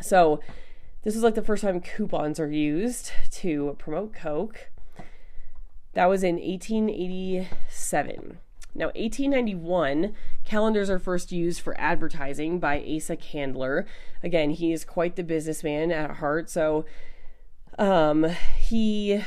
So, 0.00 0.40
this 1.02 1.16
is 1.16 1.22
like 1.22 1.34
the 1.34 1.42
first 1.42 1.62
time 1.62 1.80
coupons 1.80 2.38
are 2.38 2.50
used 2.50 3.12
to 3.30 3.74
promote 3.78 4.14
Coke. 4.14 4.70
That 5.94 6.06
was 6.06 6.22
in 6.22 6.36
1887. 6.36 8.38
Now, 8.72 8.86
1891, 8.86 10.14
calendars 10.44 10.88
are 10.88 11.00
first 11.00 11.32
used 11.32 11.60
for 11.60 11.78
advertising 11.80 12.60
by 12.60 12.78
Asa 12.78 13.16
Candler. 13.16 13.84
Again, 14.22 14.50
he 14.50 14.72
is 14.72 14.84
quite 14.84 15.16
the 15.16 15.24
businessman 15.24 15.90
at 15.90 16.18
heart, 16.18 16.48
so 16.48 16.84
um, 17.78 18.26
he 18.58 19.24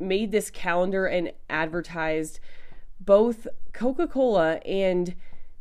made 0.00 0.32
this 0.32 0.50
calendar 0.50 1.06
and 1.06 1.32
advertised 1.48 2.40
both 2.98 3.46
Coca 3.72 4.08
Cola 4.08 4.54
and 4.66 5.14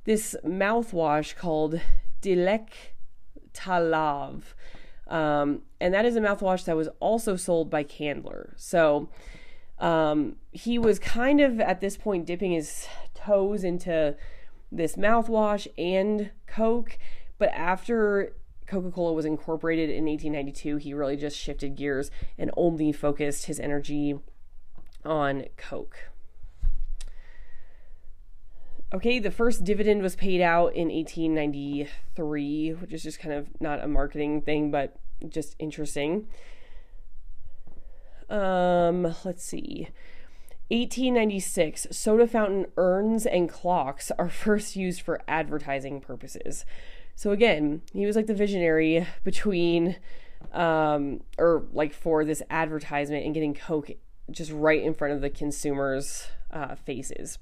this 0.05 0.35
mouthwash 0.43 1.35
called 1.35 1.79
Dilek 2.21 2.69
Talav. 3.53 4.41
Um, 5.07 5.61
and 5.79 5.93
that 5.93 6.05
is 6.05 6.15
a 6.15 6.21
mouthwash 6.21 6.65
that 6.65 6.75
was 6.75 6.89
also 6.99 7.35
sold 7.35 7.69
by 7.69 7.83
Candler. 7.83 8.53
So 8.57 9.09
um, 9.79 10.37
he 10.51 10.79
was 10.79 10.99
kind 10.99 11.41
of 11.41 11.59
at 11.59 11.81
this 11.81 11.97
point 11.97 12.25
dipping 12.25 12.51
his 12.51 12.87
toes 13.13 13.63
into 13.63 14.15
this 14.71 14.95
mouthwash 14.95 15.67
and 15.77 16.31
Coke. 16.47 16.97
But 17.37 17.49
after 17.49 18.35
Coca 18.67 18.91
Cola 18.91 19.13
was 19.13 19.25
incorporated 19.25 19.89
in 19.89 20.05
1892, 20.05 20.77
he 20.77 20.93
really 20.93 21.17
just 21.17 21.37
shifted 21.37 21.75
gears 21.75 22.09
and 22.37 22.49
only 22.57 22.91
focused 22.91 23.45
his 23.45 23.59
energy 23.59 24.19
on 25.03 25.45
Coke. 25.57 26.09
Okay, 28.95 29.19
the 29.19 29.29
first 29.29 29.65
dividend 29.65 30.01
was 30.01 30.15
paid 30.15 30.39
out 30.39 30.73
in 30.73 30.87
1893, 30.87 32.69
which 32.75 32.93
is 32.93 33.03
just 33.03 33.19
kind 33.19 33.35
of 33.35 33.49
not 33.59 33.83
a 33.83 33.89
marketing 33.89 34.39
thing, 34.41 34.71
but 34.71 34.95
just 35.27 35.53
interesting. 35.59 36.29
Um, 38.29 39.03
let's 39.25 39.43
see. 39.43 39.89
1896, 40.69 41.87
soda 41.91 42.25
fountain 42.25 42.67
urns 42.77 43.25
and 43.25 43.49
clocks 43.49 44.11
are 44.17 44.29
first 44.45 44.77
used 44.77 45.01
for 45.01 45.21
advertising 45.27 45.99
purposes. 45.99 46.63
So 47.15 47.31
again, 47.31 47.81
he 47.91 48.05
was 48.05 48.15
like 48.15 48.27
the 48.27 48.33
visionary 48.33 49.05
between 49.25 49.97
um 50.53 51.19
or 51.37 51.65
like 51.73 51.91
for 51.91 52.23
this 52.23 52.41
advertisement 52.49 53.25
and 53.25 53.33
getting 53.33 53.55
Coke 53.55 53.91
just 54.31 54.51
right 54.53 54.81
in 54.81 54.93
front 54.93 55.13
of 55.13 55.19
the 55.19 55.29
consumers' 55.29 56.27
uh, 56.49 56.75
faces. 56.75 57.39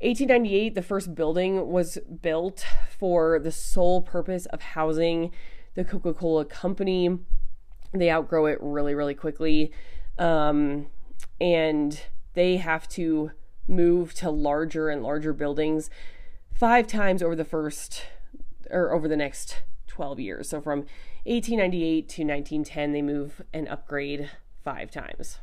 1898, 0.00 0.74
the 0.74 0.82
first 0.82 1.14
building 1.14 1.68
was 1.68 1.98
built 2.20 2.66
for 2.98 3.38
the 3.38 3.50
sole 3.50 4.02
purpose 4.02 4.46
of 4.46 4.60
housing 4.60 5.30
the 5.74 5.84
Coca 5.84 6.12
Cola 6.12 6.44
Company. 6.44 7.18
They 7.92 8.10
outgrow 8.10 8.46
it 8.46 8.58
really, 8.60 8.94
really 8.94 9.14
quickly. 9.14 9.72
Um, 10.18 10.86
and 11.40 12.00
they 12.34 12.58
have 12.58 12.88
to 12.90 13.30
move 13.66 14.12
to 14.14 14.30
larger 14.30 14.90
and 14.90 15.02
larger 15.02 15.32
buildings 15.32 15.90
five 16.52 16.86
times 16.86 17.22
over 17.22 17.34
the 17.34 17.44
first 17.44 18.04
or 18.70 18.92
over 18.92 19.08
the 19.08 19.16
next 19.16 19.62
12 19.86 20.20
years. 20.20 20.48
So 20.48 20.60
from 20.60 20.80
1898 21.24 22.08
to 22.10 22.22
1910, 22.22 22.92
they 22.92 23.02
move 23.02 23.42
and 23.52 23.66
upgrade 23.68 24.30
five 24.62 24.90
times. 24.90 25.38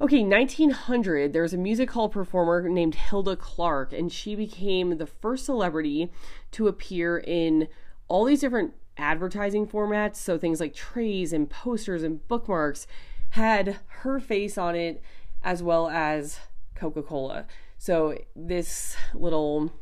Okay, 0.00 0.22
1900, 0.22 1.32
there 1.32 1.42
was 1.42 1.52
a 1.52 1.58
music 1.58 1.90
hall 1.90 2.08
performer 2.08 2.68
named 2.68 2.94
Hilda 2.94 3.34
Clark, 3.34 3.92
and 3.92 4.12
she 4.12 4.36
became 4.36 4.96
the 4.96 5.08
first 5.08 5.44
celebrity 5.44 6.12
to 6.52 6.68
appear 6.68 7.18
in 7.18 7.66
all 8.06 8.24
these 8.24 8.40
different 8.40 8.74
advertising 8.96 9.66
formats. 9.66 10.14
So 10.14 10.38
things 10.38 10.60
like 10.60 10.72
trays 10.72 11.32
and 11.32 11.50
posters 11.50 12.04
and 12.04 12.26
bookmarks 12.28 12.86
had 13.30 13.80
her 13.88 14.20
face 14.20 14.56
on 14.56 14.76
it, 14.76 15.02
as 15.42 15.64
well 15.64 15.88
as 15.88 16.38
Coca 16.76 17.02
Cola. 17.02 17.46
So 17.76 18.16
this 18.36 18.96
little, 19.14 19.72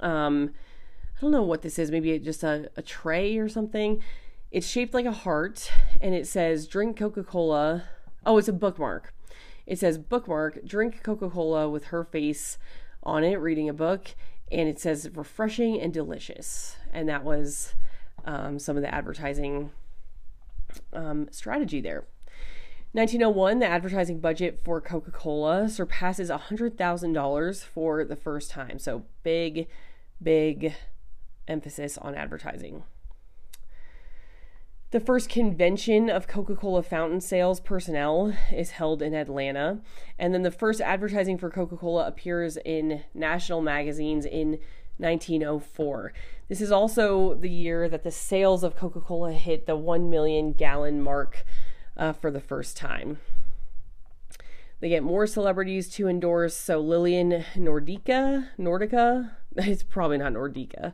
um, 0.00 0.50
I 1.16 1.20
don't 1.20 1.30
know 1.30 1.44
what 1.44 1.62
this 1.62 1.78
is, 1.78 1.92
maybe 1.92 2.18
just 2.18 2.42
a, 2.42 2.72
a 2.76 2.82
tray 2.82 3.38
or 3.38 3.48
something. 3.48 4.02
It's 4.50 4.66
shaped 4.66 4.94
like 4.94 5.06
a 5.06 5.12
heart, 5.12 5.70
and 6.00 6.12
it 6.12 6.26
says, 6.26 6.66
Drink 6.66 6.96
Coca 6.96 7.22
Cola 7.22 7.84
Oh, 8.24 8.38
it's 8.38 8.48
a 8.48 8.52
bookmark. 8.52 9.14
It 9.66 9.78
says 9.78 9.98
bookmark, 9.98 10.64
drink 10.64 11.02
Coca 11.02 11.30
Cola 11.30 11.68
with 11.68 11.86
her 11.86 12.04
face 12.04 12.58
on 13.02 13.24
it, 13.24 13.36
reading 13.36 13.68
a 13.68 13.74
book, 13.74 14.14
and 14.50 14.68
it 14.68 14.78
says 14.78 15.10
refreshing 15.14 15.80
and 15.80 15.92
delicious. 15.92 16.76
And 16.92 17.08
that 17.08 17.24
was 17.24 17.74
um, 18.24 18.58
some 18.58 18.76
of 18.76 18.82
the 18.82 18.94
advertising 18.94 19.70
um, 20.92 21.28
strategy 21.30 21.80
there. 21.80 22.04
1901, 22.92 23.60
the 23.60 23.66
advertising 23.66 24.20
budget 24.20 24.60
for 24.62 24.80
Coca 24.80 25.10
Cola 25.10 25.68
surpasses 25.68 26.28
$100,000 26.28 27.64
for 27.64 28.04
the 28.04 28.16
first 28.16 28.50
time. 28.50 28.78
So, 28.78 29.04
big, 29.22 29.66
big 30.22 30.74
emphasis 31.48 31.96
on 31.96 32.14
advertising. 32.14 32.82
The 34.92 35.00
first 35.00 35.30
convention 35.30 36.10
of 36.10 36.28
Coca 36.28 36.54
Cola 36.54 36.82
fountain 36.82 37.22
sales 37.22 37.60
personnel 37.60 38.36
is 38.52 38.72
held 38.72 39.00
in 39.00 39.14
Atlanta. 39.14 39.80
And 40.18 40.34
then 40.34 40.42
the 40.42 40.50
first 40.50 40.82
advertising 40.82 41.38
for 41.38 41.48
Coca 41.48 41.78
Cola 41.78 42.06
appears 42.06 42.58
in 42.58 43.02
national 43.14 43.62
magazines 43.62 44.26
in 44.26 44.58
1904. 44.98 46.12
This 46.50 46.60
is 46.60 46.70
also 46.70 47.32
the 47.32 47.48
year 47.48 47.88
that 47.88 48.02
the 48.02 48.10
sales 48.10 48.62
of 48.62 48.76
Coca 48.76 49.00
Cola 49.00 49.32
hit 49.32 49.64
the 49.64 49.76
1 49.76 50.10
million 50.10 50.52
gallon 50.52 51.00
mark 51.00 51.42
uh, 51.96 52.12
for 52.12 52.30
the 52.30 52.38
first 52.38 52.76
time. 52.76 53.18
They 54.80 54.90
get 54.90 55.02
more 55.02 55.26
celebrities 55.26 55.88
to 55.94 56.06
endorse. 56.06 56.54
So 56.54 56.80
Lillian 56.80 57.46
Nordica, 57.56 58.48
Nordica, 58.58 59.30
it's 59.56 59.84
probably 59.84 60.18
not 60.18 60.34
Nordica. 60.34 60.92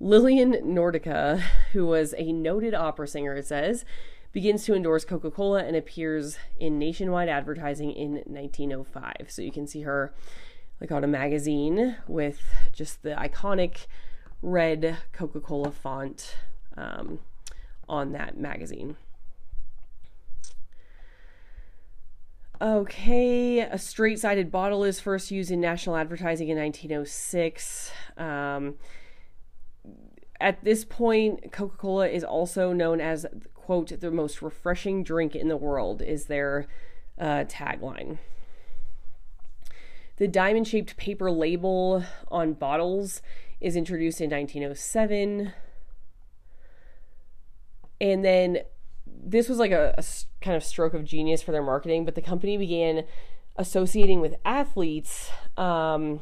Lillian 0.00 0.52
Nordica, 0.64 1.40
who 1.72 1.86
was 1.86 2.14
a 2.18 2.32
noted 2.32 2.74
opera 2.74 3.06
singer, 3.06 3.34
it 3.34 3.46
says, 3.46 3.84
begins 4.32 4.64
to 4.64 4.74
endorse 4.74 5.04
Coca 5.04 5.30
Cola 5.30 5.64
and 5.64 5.76
appears 5.76 6.36
in 6.58 6.78
nationwide 6.78 7.28
advertising 7.28 7.92
in 7.92 8.14
1905. 8.26 9.26
So 9.28 9.42
you 9.42 9.52
can 9.52 9.66
see 9.66 9.82
her 9.82 10.12
like 10.80 10.90
on 10.90 11.04
a 11.04 11.06
magazine 11.06 11.96
with 12.08 12.42
just 12.72 13.02
the 13.02 13.10
iconic 13.10 13.86
red 14.42 14.98
Coca 15.12 15.40
Cola 15.40 15.70
font 15.70 16.34
um, 16.76 17.20
on 17.88 18.12
that 18.12 18.36
magazine. 18.36 18.96
Okay, 22.60 23.60
a 23.60 23.78
straight 23.78 24.18
sided 24.18 24.50
bottle 24.50 24.84
is 24.84 25.00
first 25.00 25.30
used 25.30 25.50
in 25.50 25.60
national 25.60 25.96
advertising 25.96 26.48
in 26.48 26.58
1906. 26.58 27.90
Um, 28.16 28.74
at 30.40 30.64
this 30.64 30.84
point, 30.84 31.52
Coca 31.52 31.76
Cola 31.76 32.08
is 32.08 32.24
also 32.24 32.72
known 32.72 33.00
as, 33.00 33.26
quote, 33.54 34.00
the 34.00 34.10
most 34.10 34.42
refreshing 34.42 35.02
drink 35.02 35.34
in 35.34 35.48
the 35.48 35.56
world, 35.56 36.02
is 36.02 36.26
their 36.26 36.66
uh, 37.18 37.44
tagline. 37.44 38.18
The 40.16 40.28
diamond 40.28 40.68
shaped 40.68 40.96
paper 40.96 41.30
label 41.30 42.04
on 42.28 42.52
bottles 42.52 43.20
is 43.60 43.76
introduced 43.76 44.20
in 44.20 44.30
1907. 44.30 45.52
And 48.00 48.24
then 48.24 48.58
this 49.06 49.48
was 49.48 49.58
like 49.58 49.72
a, 49.72 49.94
a, 49.96 50.04
kind 50.40 50.56
of 50.56 50.62
stroke 50.62 50.94
of 50.94 51.04
genius 51.04 51.42
for 51.42 51.52
their 51.52 51.62
marketing, 51.62 52.04
but 52.04 52.14
the 52.14 52.22
company 52.22 52.56
began 52.56 53.04
associating 53.56 54.20
with 54.20 54.34
athletes 54.44 55.30
um, 55.56 56.20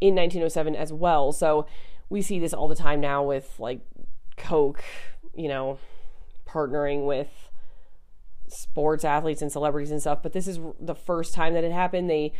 in 0.00 0.14
1907 0.14 0.74
as 0.74 0.92
well. 0.92 1.32
So 1.32 1.66
we 2.12 2.22
see 2.22 2.38
this 2.38 2.52
all 2.52 2.68
the 2.68 2.76
time 2.76 3.00
now 3.00 3.24
with 3.24 3.58
like 3.58 3.80
Coke, 4.36 4.84
you 5.34 5.48
know, 5.48 5.78
partnering 6.46 7.06
with 7.06 7.30
sports 8.48 9.02
athletes 9.02 9.40
and 9.40 9.50
celebrities 9.50 9.90
and 9.90 10.00
stuff. 10.00 10.22
But 10.22 10.34
this 10.34 10.46
is 10.46 10.60
the 10.78 10.94
first 10.94 11.32
time 11.32 11.54
that 11.54 11.64
it 11.64 11.72
happened. 11.72 12.10
They 12.10 12.34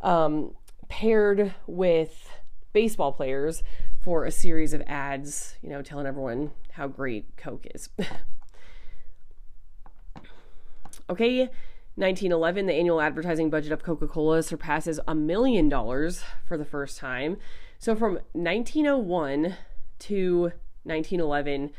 um, 0.00 0.54
paired 0.88 1.52
with 1.66 2.30
baseball 2.72 3.12
players 3.12 3.64
for 4.00 4.24
a 4.24 4.30
series 4.30 4.72
of 4.72 4.82
ads, 4.86 5.56
you 5.62 5.68
know, 5.68 5.82
telling 5.82 6.06
everyone 6.06 6.52
how 6.72 6.86
great 6.86 7.36
Coke 7.36 7.66
is. 7.74 7.88
okay, 11.10 11.40
1911, 11.96 12.66
the 12.66 12.74
annual 12.74 13.00
advertising 13.00 13.50
budget 13.50 13.72
of 13.72 13.82
Coca 13.82 14.06
Cola 14.06 14.44
surpasses 14.44 15.00
a 15.08 15.14
million 15.16 15.68
dollars 15.68 16.22
for 16.46 16.56
the 16.56 16.64
first 16.64 16.98
time. 16.98 17.38
So 17.78 17.94
from 17.94 18.18
1901 18.32 19.54
to 20.00 20.40
1911, 20.82 21.70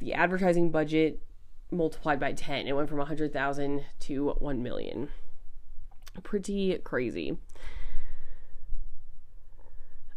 the 0.00 0.14
advertising 0.14 0.70
budget 0.70 1.20
multiplied 1.70 2.18
by 2.20 2.32
10. 2.32 2.68
It 2.68 2.76
went 2.76 2.88
from 2.88 2.96
100,000 2.98 3.84
to 4.00 4.30
1 4.30 4.62
million. 4.62 5.08
Pretty 6.22 6.78
crazy. 6.78 7.36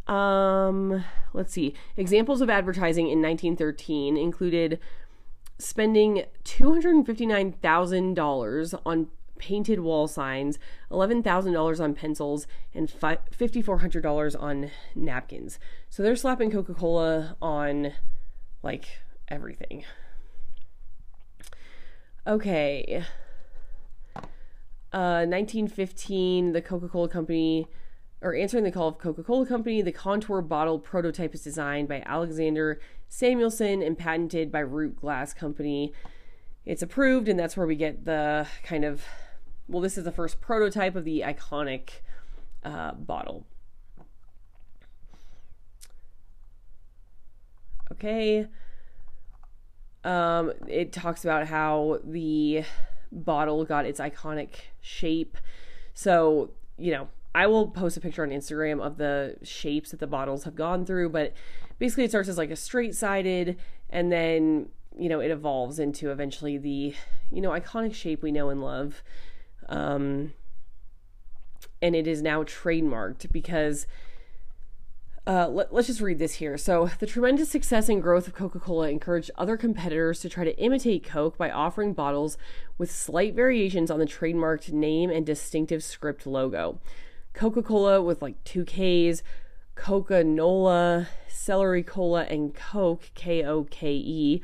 Um, 0.06 1.04
let's 1.32 1.52
see. 1.52 1.74
Examples 1.96 2.40
of 2.40 2.48
advertising 2.48 3.06
in 3.06 3.20
1913 3.20 4.16
included 4.16 4.78
spending 5.58 6.22
$259,000 6.44 8.80
on 8.84 9.08
painted 9.42 9.80
wall 9.80 10.06
signs, 10.06 10.56
$11,000 10.92 11.80
on 11.80 11.94
pencils, 11.94 12.46
and 12.72 12.88
$5,400 12.88 14.40
on 14.40 14.70
napkins. 14.94 15.58
So 15.90 16.00
they're 16.04 16.14
slapping 16.14 16.52
Coca 16.52 16.74
Cola 16.74 17.36
on 17.42 17.92
like 18.62 19.00
everything. 19.26 19.84
Okay. 22.24 23.04
Uh, 24.92 25.26
1915, 25.26 26.52
the 26.52 26.62
Coca 26.62 26.88
Cola 26.88 27.08
Company, 27.08 27.66
or 28.20 28.36
answering 28.36 28.62
the 28.62 28.70
call 28.70 28.86
of 28.86 28.98
Coca 28.98 29.24
Cola 29.24 29.44
Company, 29.44 29.82
the 29.82 29.90
contour 29.90 30.40
bottle 30.40 30.78
prototype 30.78 31.34
is 31.34 31.42
designed 31.42 31.88
by 31.88 32.00
Alexander 32.06 32.78
Samuelson 33.08 33.82
and 33.82 33.98
patented 33.98 34.52
by 34.52 34.60
Root 34.60 35.00
Glass 35.00 35.34
Company. 35.34 35.92
It's 36.64 36.82
approved, 36.82 37.26
and 37.26 37.36
that's 37.36 37.56
where 37.56 37.66
we 37.66 37.74
get 37.74 38.04
the 38.04 38.46
kind 38.62 38.84
of 38.84 39.04
well, 39.68 39.80
this 39.80 39.96
is 39.96 40.04
the 40.04 40.12
first 40.12 40.40
prototype 40.40 40.96
of 40.96 41.04
the 41.04 41.20
iconic 41.20 41.90
uh, 42.64 42.92
bottle. 42.92 43.46
Okay. 47.92 48.48
Um, 50.04 50.52
it 50.66 50.92
talks 50.92 51.24
about 51.24 51.46
how 51.46 52.00
the 52.02 52.64
bottle 53.12 53.64
got 53.64 53.86
its 53.86 54.00
iconic 54.00 54.48
shape. 54.80 55.36
So, 55.94 56.50
you 56.78 56.90
know, 56.90 57.08
I 57.34 57.46
will 57.46 57.68
post 57.68 57.96
a 57.96 58.00
picture 58.00 58.22
on 58.22 58.30
Instagram 58.30 58.80
of 58.80 58.96
the 58.96 59.36
shapes 59.42 59.90
that 59.90 60.00
the 60.00 60.06
bottles 60.06 60.44
have 60.44 60.54
gone 60.54 60.84
through, 60.84 61.10
but 61.10 61.32
basically 61.78 62.04
it 62.04 62.10
starts 62.10 62.28
as 62.28 62.38
like 62.38 62.50
a 62.50 62.56
straight 62.56 62.94
sided 62.94 63.56
and 63.90 64.10
then, 64.10 64.68
you 64.98 65.08
know, 65.08 65.20
it 65.20 65.30
evolves 65.30 65.78
into 65.78 66.10
eventually 66.10 66.58
the, 66.58 66.94
you 67.30 67.40
know, 67.40 67.50
iconic 67.50 67.94
shape 67.94 68.22
we 68.22 68.32
know 68.32 68.48
and 68.48 68.62
love. 68.62 69.02
Um, 69.72 70.32
and 71.80 71.96
it 71.96 72.06
is 72.06 72.22
now 72.22 72.44
trademarked 72.44 73.32
because 73.32 73.86
uh, 75.26 75.48
let, 75.48 75.72
us 75.72 75.86
just 75.86 76.00
read 76.00 76.18
this 76.18 76.34
here. 76.34 76.58
So, 76.58 76.90
the 76.98 77.06
tremendous 77.06 77.48
success 77.48 77.88
and 77.88 78.02
growth 78.02 78.26
of 78.26 78.34
Coca 78.34 78.58
Cola 78.58 78.88
encouraged 78.88 79.30
other 79.36 79.56
competitors 79.56 80.20
to 80.20 80.28
try 80.28 80.44
to 80.44 80.58
imitate 80.58 81.04
Coke 81.04 81.38
by 81.38 81.50
offering 81.50 81.92
bottles 81.92 82.36
with 82.76 82.90
slight 82.90 83.34
variations 83.34 83.90
on 83.90 84.00
the 84.00 84.06
trademarked 84.06 84.72
name 84.72 85.10
and 85.10 85.24
distinctive 85.24 85.84
script 85.84 86.26
logo. 86.26 86.80
Coca 87.34 87.62
Cola 87.62 88.02
with 88.02 88.20
like 88.20 88.42
two 88.42 88.64
Ks, 88.64 89.22
Coca 89.76 90.24
Nola, 90.24 91.08
Celery 91.28 91.84
Cola, 91.84 92.24
and 92.24 92.52
Coke, 92.52 93.10
K 93.14 93.44
O 93.44 93.64
K 93.64 93.92
E, 93.92 94.42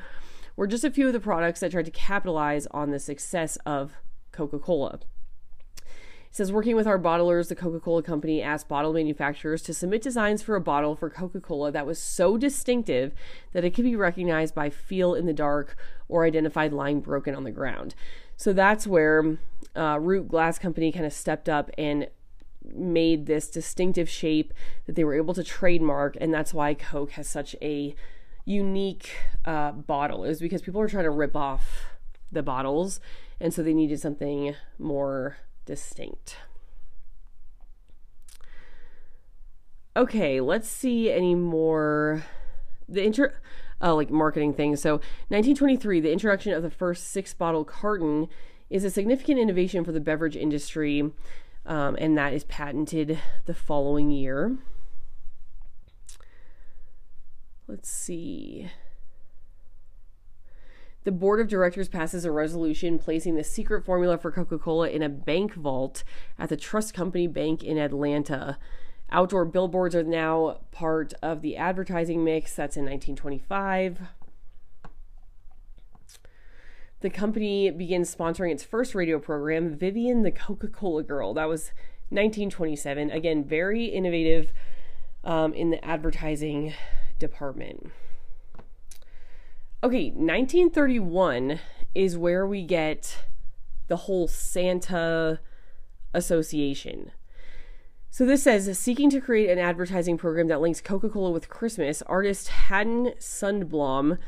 were 0.54 0.68
just 0.68 0.84
a 0.84 0.90
few 0.90 1.08
of 1.08 1.12
the 1.12 1.20
products 1.20 1.60
that 1.60 1.72
tried 1.72 1.86
to 1.86 1.90
capitalize 1.90 2.66
on 2.68 2.90
the 2.90 3.00
success 3.00 3.58
of 3.66 3.94
Coca 4.30 4.60
Cola. 4.60 5.00
Says 6.38 6.52
working 6.52 6.76
with 6.76 6.86
our 6.86 7.00
bottlers, 7.00 7.48
the 7.48 7.56
Coca 7.56 7.80
Cola 7.80 8.00
Company 8.00 8.40
asked 8.40 8.68
bottle 8.68 8.92
manufacturers 8.92 9.60
to 9.62 9.74
submit 9.74 10.02
designs 10.02 10.40
for 10.40 10.54
a 10.54 10.60
bottle 10.60 10.94
for 10.94 11.10
Coca 11.10 11.40
Cola 11.40 11.72
that 11.72 11.84
was 11.84 11.98
so 11.98 12.38
distinctive 12.38 13.12
that 13.50 13.64
it 13.64 13.74
could 13.74 13.82
be 13.82 13.96
recognized 13.96 14.54
by 14.54 14.70
feel 14.70 15.16
in 15.16 15.26
the 15.26 15.32
dark 15.32 15.74
or 16.08 16.24
identified 16.24 16.72
lying 16.72 17.00
broken 17.00 17.34
on 17.34 17.42
the 17.42 17.50
ground. 17.50 17.96
So 18.36 18.52
that's 18.52 18.86
where 18.86 19.38
uh, 19.74 19.98
Root 20.00 20.28
Glass 20.28 20.60
Company 20.60 20.92
kind 20.92 21.04
of 21.04 21.12
stepped 21.12 21.48
up 21.48 21.72
and 21.76 22.06
made 22.72 23.26
this 23.26 23.50
distinctive 23.50 24.08
shape 24.08 24.54
that 24.86 24.94
they 24.94 25.02
were 25.02 25.14
able 25.14 25.34
to 25.34 25.42
trademark, 25.42 26.16
and 26.20 26.32
that's 26.32 26.54
why 26.54 26.72
Coke 26.72 27.10
has 27.10 27.26
such 27.26 27.56
a 27.60 27.96
unique 28.44 29.10
uh, 29.44 29.72
bottle. 29.72 30.22
Is 30.22 30.38
because 30.38 30.62
people 30.62 30.80
are 30.80 30.88
trying 30.88 31.02
to 31.02 31.10
rip 31.10 31.34
off 31.34 31.86
the 32.30 32.44
bottles, 32.44 33.00
and 33.40 33.52
so 33.52 33.60
they 33.60 33.74
needed 33.74 33.98
something 33.98 34.54
more 34.78 35.38
distinct. 35.68 36.38
Okay, 39.94 40.40
let's 40.40 40.66
see 40.66 41.12
any 41.12 41.34
more. 41.34 42.24
The 42.88 43.04
intro, 43.04 43.30
uh, 43.82 43.94
like 43.94 44.10
marketing 44.10 44.54
things. 44.54 44.80
So, 44.80 44.94
1923, 45.28 46.00
the 46.00 46.10
introduction 46.10 46.54
of 46.54 46.62
the 46.62 46.70
first 46.70 47.10
six 47.10 47.34
bottle 47.34 47.66
carton 47.66 48.28
is 48.70 48.82
a 48.82 48.90
significant 48.90 49.38
innovation 49.38 49.84
for 49.84 49.92
the 49.92 50.00
beverage 50.00 50.36
industry, 50.36 51.12
um, 51.66 51.96
and 51.98 52.16
that 52.16 52.32
is 52.32 52.44
patented 52.44 53.18
the 53.44 53.54
following 53.54 54.10
year. 54.10 54.56
Let's 57.66 57.90
see 57.90 58.70
the 61.04 61.12
board 61.12 61.40
of 61.40 61.48
directors 61.48 61.88
passes 61.88 62.24
a 62.24 62.30
resolution 62.30 62.98
placing 62.98 63.34
the 63.34 63.44
secret 63.44 63.84
formula 63.84 64.18
for 64.18 64.30
Coca 64.30 64.58
Cola 64.58 64.88
in 64.88 65.02
a 65.02 65.08
bank 65.08 65.54
vault 65.54 66.04
at 66.38 66.48
the 66.48 66.56
Trust 66.56 66.92
Company 66.92 67.26
Bank 67.26 67.62
in 67.62 67.78
Atlanta. 67.78 68.58
Outdoor 69.10 69.46
billboards 69.46 69.94
are 69.94 70.02
now 70.02 70.60
part 70.70 71.14
of 71.22 71.40
the 71.40 71.56
advertising 71.56 72.24
mix. 72.24 72.54
That's 72.54 72.76
in 72.76 72.84
1925. 72.84 74.00
The 77.00 77.10
company 77.10 77.70
begins 77.70 78.14
sponsoring 78.14 78.52
its 78.52 78.64
first 78.64 78.94
radio 78.94 79.20
program, 79.20 79.74
Vivian 79.76 80.24
the 80.24 80.32
Coca 80.32 80.66
Cola 80.66 81.04
Girl. 81.04 81.32
That 81.32 81.48
was 81.48 81.70
1927. 82.10 83.10
Again, 83.10 83.44
very 83.44 83.84
innovative 83.84 84.52
um, 85.22 85.54
in 85.54 85.70
the 85.70 85.82
advertising 85.84 86.74
department. 87.18 87.92
Okay, 89.80 90.06
1931 90.10 91.60
is 91.94 92.18
where 92.18 92.44
we 92.44 92.64
get 92.64 93.16
the 93.86 93.94
whole 93.94 94.26
Santa 94.26 95.38
association. 96.12 97.12
So 98.10 98.26
this 98.26 98.42
says 98.42 98.76
seeking 98.76 99.08
to 99.10 99.20
create 99.20 99.48
an 99.48 99.60
advertising 99.60 100.18
program 100.18 100.48
that 100.48 100.60
links 100.60 100.80
Coca-Cola 100.80 101.30
with 101.30 101.48
Christmas, 101.48 102.02
artist 102.02 102.48
Haddon 102.48 103.12
Sundblom 103.20 104.18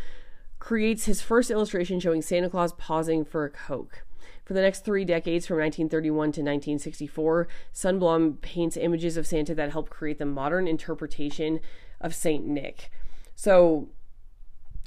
creates 0.60 1.06
his 1.06 1.20
first 1.20 1.50
illustration 1.50 1.98
showing 1.98 2.22
Santa 2.22 2.48
Claus 2.48 2.72
pausing 2.74 3.24
for 3.24 3.44
a 3.44 3.50
Coke. 3.50 4.04
For 4.44 4.54
the 4.54 4.62
next 4.62 4.84
three 4.84 5.04
decades, 5.04 5.48
from 5.48 5.56
1931 5.56 6.14
to 6.14 6.42
1964, 6.42 7.48
Sundblom 7.74 8.40
paints 8.40 8.76
images 8.76 9.16
of 9.16 9.26
Santa 9.26 9.56
that 9.56 9.72
help 9.72 9.90
create 9.90 10.20
the 10.20 10.26
modern 10.26 10.68
interpretation 10.68 11.58
of 12.00 12.14
Saint 12.14 12.46
Nick. 12.46 12.92
So 13.34 13.88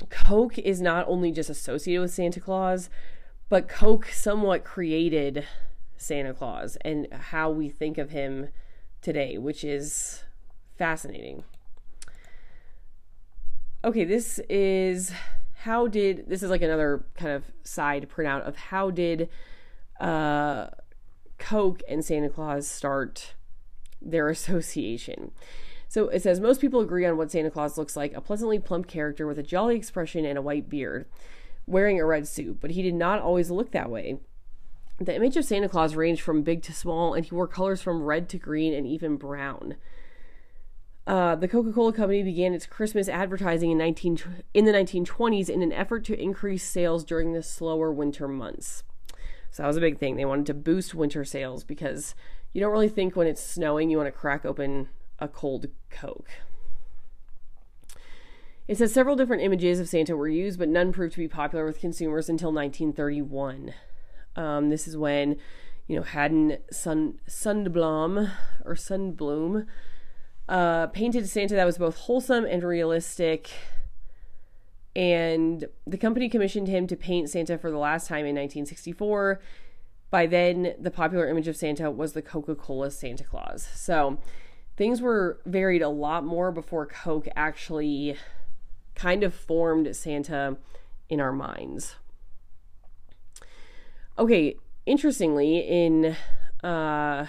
Coke 0.09 0.57
is 0.57 0.81
not 0.81 1.07
only 1.07 1.31
just 1.31 1.49
associated 1.49 2.01
with 2.01 2.13
Santa 2.13 2.39
Claus, 2.39 2.89
but 3.49 3.67
Coke 3.67 4.07
somewhat 4.07 4.63
created 4.63 5.45
Santa 5.97 6.33
Claus 6.33 6.77
and 6.81 7.07
how 7.11 7.49
we 7.49 7.69
think 7.69 7.97
of 7.97 8.09
him 8.09 8.49
today, 9.01 9.37
which 9.37 9.63
is 9.63 10.23
fascinating. 10.77 11.43
Okay, 13.85 14.03
this 14.03 14.39
is 14.49 15.11
how 15.63 15.87
did 15.87 16.25
this 16.27 16.43
is 16.43 16.49
like 16.49 16.61
another 16.61 17.05
kind 17.15 17.31
of 17.31 17.43
side 17.63 18.07
printout 18.09 18.41
of 18.41 18.55
how 18.55 18.89
did 18.89 19.29
uh, 19.99 20.67
Coke 21.37 21.81
and 21.87 22.03
Santa 22.03 22.29
Claus 22.29 22.67
start 22.67 23.35
their 24.01 24.29
association. 24.37 25.31
So 25.93 26.07
it 26.07 26.23
says 26.23 26.39
most 26.39 26.59
people 26.59 26.79
agree 26.79 27.05
on 27.05 27.17
what 27.17 27.29
Santa 27.29 27.51
Claus 27.51 27.77
looks 27.77 27.95
like 27.95 28.15
a 28.15 28.21
pleasantly 28.21 28.57
plump 28.57 28.87
character 28.87 29.27
with 29.27 29.37
a 29.37 29.43
jolly 29.43 29.75
expression 29.75 30.25
and 30.25 30.39
a 30.39 30.41
white 30.41 30.67
beard, 30.67 31.05
wearing 31.67 31.99
a 31.99 32.05
red 32.05 32.27
suit, 32.27 32.57
but 32.59 32.71
he 32.71 32.81
did 32.81 32.95
not 32.95 33.21
always 33.21 33.51
look 33.51 33.69
that 33.73 33.91
way. 33.91 34.17
The 34.97 35.15
image 35.15 35.37
of 35.37 35.45
Santa 35.45 35.69
Claus 35.69 35.95
ranged 35.95 36.23
from 36.23 36.41
big 36.41 36.63
to 36.63 36.73
small, 36.73 37.13
and 37.13 37.23
he 37.23 37.35
wore 37.35 37.47
colors 37.47 37.79
from 37.83 38.01
red 38.01 38.27
to 38.29 38.39
green 38.39 38.73
and 38.73 38.87
even 38.87 39.17
brown. 39.17 39.75
Uh, 41.05 41.35
the 41.35 41.47
Coca-Cola 41.47 41.93
Company 41.93 42.23
began 42.23 42.55
its 42.55 42.65
Christmas 42.65 43.07
advertising 43.07 43.69
in 43.69 43.77
19 43.77 44.17
in 44.55 44.65
the 44.65 44.71
1920s 44.71 45.47
in 45.47 45.61
an 45.61 45.71
effort 45.71 46.03
to 46.05 46.19
increase 46.19 46.63
sales 46.63 47.03
during 47.03 47.33
the 47.33 47.43
slower 47.43 47.91
winter 47.91 48.27
months. 48.27 48.81
So 49.51 49.61
that 49.61 49.67
was 49.67 49.77
a 49.77 49.81
big 49.81 49.99
thing. 49.99 50.15
They 50.15 50.25
wanted 50.25 50.47
to 50.47 50.55
boost 50.55 50.95
winter 50.95 51.23
sales 51.23 51.63
because 51.63 52.15
you 52.51 52.61
don't 52.61 52.71
really 52.71 52.89
think 52.89 53.15
when 53.15 53.27
it's 53.27 53.43
snowing 53.43 53.91
you 53.91 53.97
want 53.97 54.07
to 54.07 54.11
crack 54.11 54.43
open 54.43 54.87
a 55.23 55.27
cold 55.27 55.67
Coke. 55.89 56.29
It 58.67 58.77
says 58.77 58.93
several 58.93 59.15
different 59.15 59.41
images 59.41 59.79
of 59.79 59.89
Santa 59.89 60.15
were 60.15 60.27
used, 60.27 60.59
but 60.59 60.69
none 60.69 60.91
proved 60.91 61.13
to 61.13 61.19
be 61.19 61.27
popular 61.27 61.65
with 61.65 61.79
consumers 61.79 62.29
until 62.29 62.51
1931. 62.51 63.73
Um, 64.35 64.69
this 64.69 64.87
is 64.87 64.95
when, 64.97 65.37
you 65.87 65.95
know, 65.95 66.03
Haddon 66.03 66.57
Sun 66.71 67.19
Sundblom 67.27 68.31
or 68.65 68.75
Sundblom 68.75 69.65
uh, 70.47 70.87
painted 70.87 71.27
Santa 71.27 71.55
that 71.55 71.65
was 71.65 71.77
both 71.77 71.97
wholesome 71.97 72.45
and 72.45 72.63
realistic. 72.63 73.49
And 74.95 75.65
the 75.87 75.97
company 75.97 76.29
commissioned 76.29 76.67
him 76.67 76.85
to 76.87 76.95
paint 76.95 77.29
Santa 77.29 77.57
for 77.57 77.71
the 77.71 77.77
last 77.77 78.07
time 78.07 78.25
in 78.25 78.35
1964. 78.35 79.41
By 80.09 80.27
then, 80.27 80.75
the 80.79 80.91
popular 80.91 81.27
image 81.27 81.47
of 81.47 81.57
Santa 81.57 81.89
was 81.89 82.13
the 82.13 82.21
Coca 82.21 82.55
Cola 82.55 82.91
Santa 82.91 83.23
Claus. 83.23 83.67
So 83.73 84.19
things 84.75 85.01
were 85.01 85.39
varied 85.45 85.81
a 85.81 85.89
lot 85.89 86.25
more 86.25 86.51
before 86.51 86.85
Coke 86.85 87.27
actually 87.35 88.17
kind 88.95 89.23
of 89.23 89.33
formed 89.33 89.95
Santa 89.95 90.57
in 91.09 91.19
our 91.19 91.31
minds. 91.31 91.95
Okay, 94.17 94.55
interestingly, 94.85 95.57
in 95.59 96.15
uh, 96.63 97.25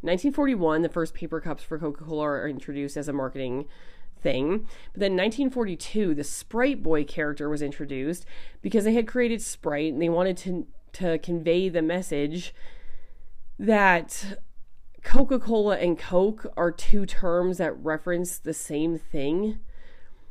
1941, 0.00 0.82
the 0.82 0.88
first 0.88 1.14
paper 1.14 1.40
cups 1.40 1.62
for 1.62 1.78
Coca 1.78 2.04
Cola 2.04 2.24
are 2.24 2.48
introduced 2.48 2.96
as 2.96 3.08
a 3.08 3.12
marketing 3.12 3.66
thing. 4.20 4.66
But 4.92 5.00
then 5.00 5.12
1942, 5.12 6.14
the 6.14 6.24
Sprite 6.24 6.82
Boy 6.82 7.04
character 7.04 7.48
was 7.48 7.62
introduced 7.62 8.26
because 8.60 8.84
they 8.84 8.94
had 8.94 9.06
created 9.06 9.40
Sprite 9.40 9.92
and 9.92 10.02
they 10.02 10.08
wanted 10.08 10.36
to 10.38 10.66
to 10.92 11.18
convey 11.18 11.68
the 11.68 11.82
message 11.82 12.54
that 13.58 14.38
Coca 15.06 15.38
Cola 15.38 15.76
and 15.76 15.96
Coke 15.96 16.52
are 16.56 16.72
two 16.72 17.06
terms 17.06 17.58
that 17.58 17.72
reference 17.74 18.38
the 18.38 18.52
same 18.52 18.98
thing. 18.98 19.60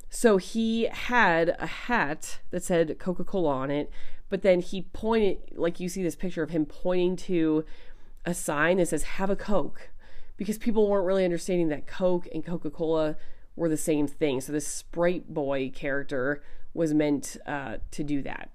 So 0.09 0.35
he 0.35 0.89
had 0.91 1.55
a 1.59 1.65
hat 1.65 2.39
that 2.51 2.61
said 2.61 2.99
Coca 2.99 3.23
Cola 3.23 3.51
on 3.51 3.71
it, 3.71 3.89
but 4.29 4.41
then 4.41 4.59
he 4.59 4.81
pointed, 4.81 5.37
like 5.53 5.79
you 5.79 5.87
see 5.87 6.03
this 6.03 6.17
picture 6.17 6.43
of 6.43 6.49
him 6.49 6.65
pointing 6.65 7.15
to 7.15 7.63
a 8.25 8.33
sign 8.33 8.77
that 8.77 8.89
says, 8.89 9.03
Have 9.03 9.29
a 9.29 9.35
Coke, 9.37 9.91
because 10.35 10.57
people 10.57 10.89
weren't 10.89 11.07
really 11.07 11.23
understanding 11.23 11.69
that 11.69 11.87
Coke 11.87 12.27
and 12.33 12.45
Coca 12.45 12.69
Cola 12.69 13.15
were 13.55 13.69
the 13.69 13.77
same 13.77 14.07
thing. 14.07 14.41
So 14.41 14.51
this 14.51 14.67
Sprite 14.67 15.33
Boy 15.33 15.71
character 15.73 16.43
was 16.73 16.93
meant 16.93 17.37
uh, 17.45 17.77
to 17.91 18.03
do 18.03 18.21
that. 18.23 18.49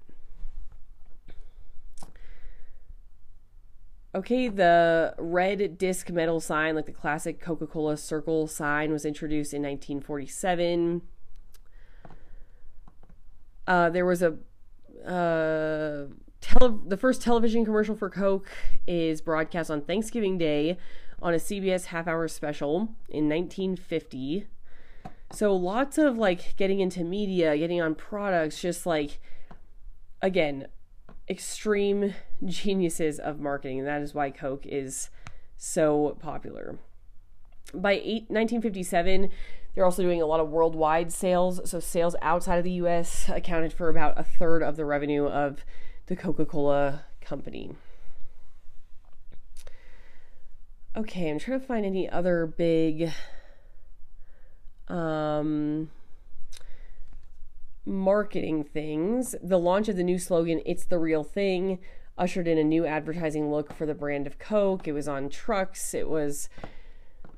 Okay, 4.13 4.49
the 4.49 5.15
red 5.17 5.77
disc 5.77 6.09
metal 6.09 6.41
sign, 6.41 6.75
like 6.75 6.85
the 6.85 6.91
classic 6.91 7.39
Coca 7.39 7.65
Cola 7.65 7.95
circle 7.95 8.45
sign, 8.45 8.91
was 8.91 9.05
introduced 9.05 9.53
in 9.53 9.61
1947. 9.61 11.01
Uh, 13.65 13.89
there 13.89 14.05
was 14.05 14.21
a 14.21 14.37
uh, 15.07 16.07
tele- 16.41 16.81
the 16.85 16.97
first 16.97 17.21
television 17.21 17.63
commercial 17.63 17.95
for 17.95 18.09
Coke 18.09 18.49
is 18.85 19.21
broadcast 19.21 19.71
on 19.71 19.81
Thanksgiving 19.81 20.37
Day 20.37 20.77
on 21.21 21.33
a 21.33 21.37
CBS 21.37 21.85
half 21.85 22.05
hour 22.05 22.27
special 22.27 22.89
in 23.07 23.29
1950. 23.29 24.47
So 25.31 25.55
lots 25.55 25.97
of 25.97 26.17
like 26.17 26.57
getting 26.57 26.81
into 26.81 27.05
media, 27.05 27.57
getting 27.57 27.81
on 27.81 27.95
products, 27.95 28.59
just 28.61 28.85
like 28.85 29.21
again, 30.21 30.67
extreme 31.31 32.13
geniuses 32.45 33.17
of 33.17 33.39
marketing, 33.39 33.79
and 33.79 33.87
that 33.87 34.01
is 34.01 34.13
why 34.13 34.29
Coke 34.29 34.65
is 34.65 35.09
so 35.57 36.17
popular. 36.19 36.77
By 37.73 37.93
eight, 37.93 38.29
1957, 38.29 39.29
they're 39.73 39.85
also 39.85 40.03
doing 40.03 40.21
a 40.21 40.25
lot 40.25 40.41
of 40.41 40.49
worldwide 40.49 41.13
sales. 41.13 41.61
So, 41.69 41.79
sales 41.79 42.15
outside 42.21 42.57
of 42.57 42.65
the 42.65 42.71
US 42.71 43.29
accounted 43.29 43.71
for 43.71 43.87
about 43.87 44.19
a 44.19 44.23
third 44.23 44.61
of 44.61 44.75
the 44.75 44.85
revenue 44.85 45.25
of 45.25 45.63
the 46.07 46.15
Coca 46.17 46.45
Cola 46.45 47.05
company. 47.21 47.71
Okay, 50.97 51.29
I'm 51.29 51.39
trying 51.39 51.61
to 51.61 51.65
find 51.65 51.85
any 51.85 52.09
other 52.09 52.45
big 52.45 53.13
um, 54.89 55.89
marketing 57.85 58.63
things. 58.63 59.35
The 59.41 59.59
launch 59.59 59.89
of 59.89 59.95
the 59.95 60.03
new 60.03 60.19
slogan, 60.19 60.61
It's 60.65 60.85
the 60.85 60.99
Real 60.99 61.23
Thing, 61.23 61.79
ushered 62.17 62.47
in 62.47 62.57
a 62.57 62.63
new 62.63 62.85
advertising 62.85 63.51
look 63.51 63.73
for 63.73 63.85
the 63.85 63.95
brand 63.95 64.27
of 64.27 64.37
Coke. 64.37 64.87
It 64.87 64.93
was 64.93 65.07
on 65.07 65.29
trucks, 65.29 65.93
it 65.93 66.07
was 66.09 66.49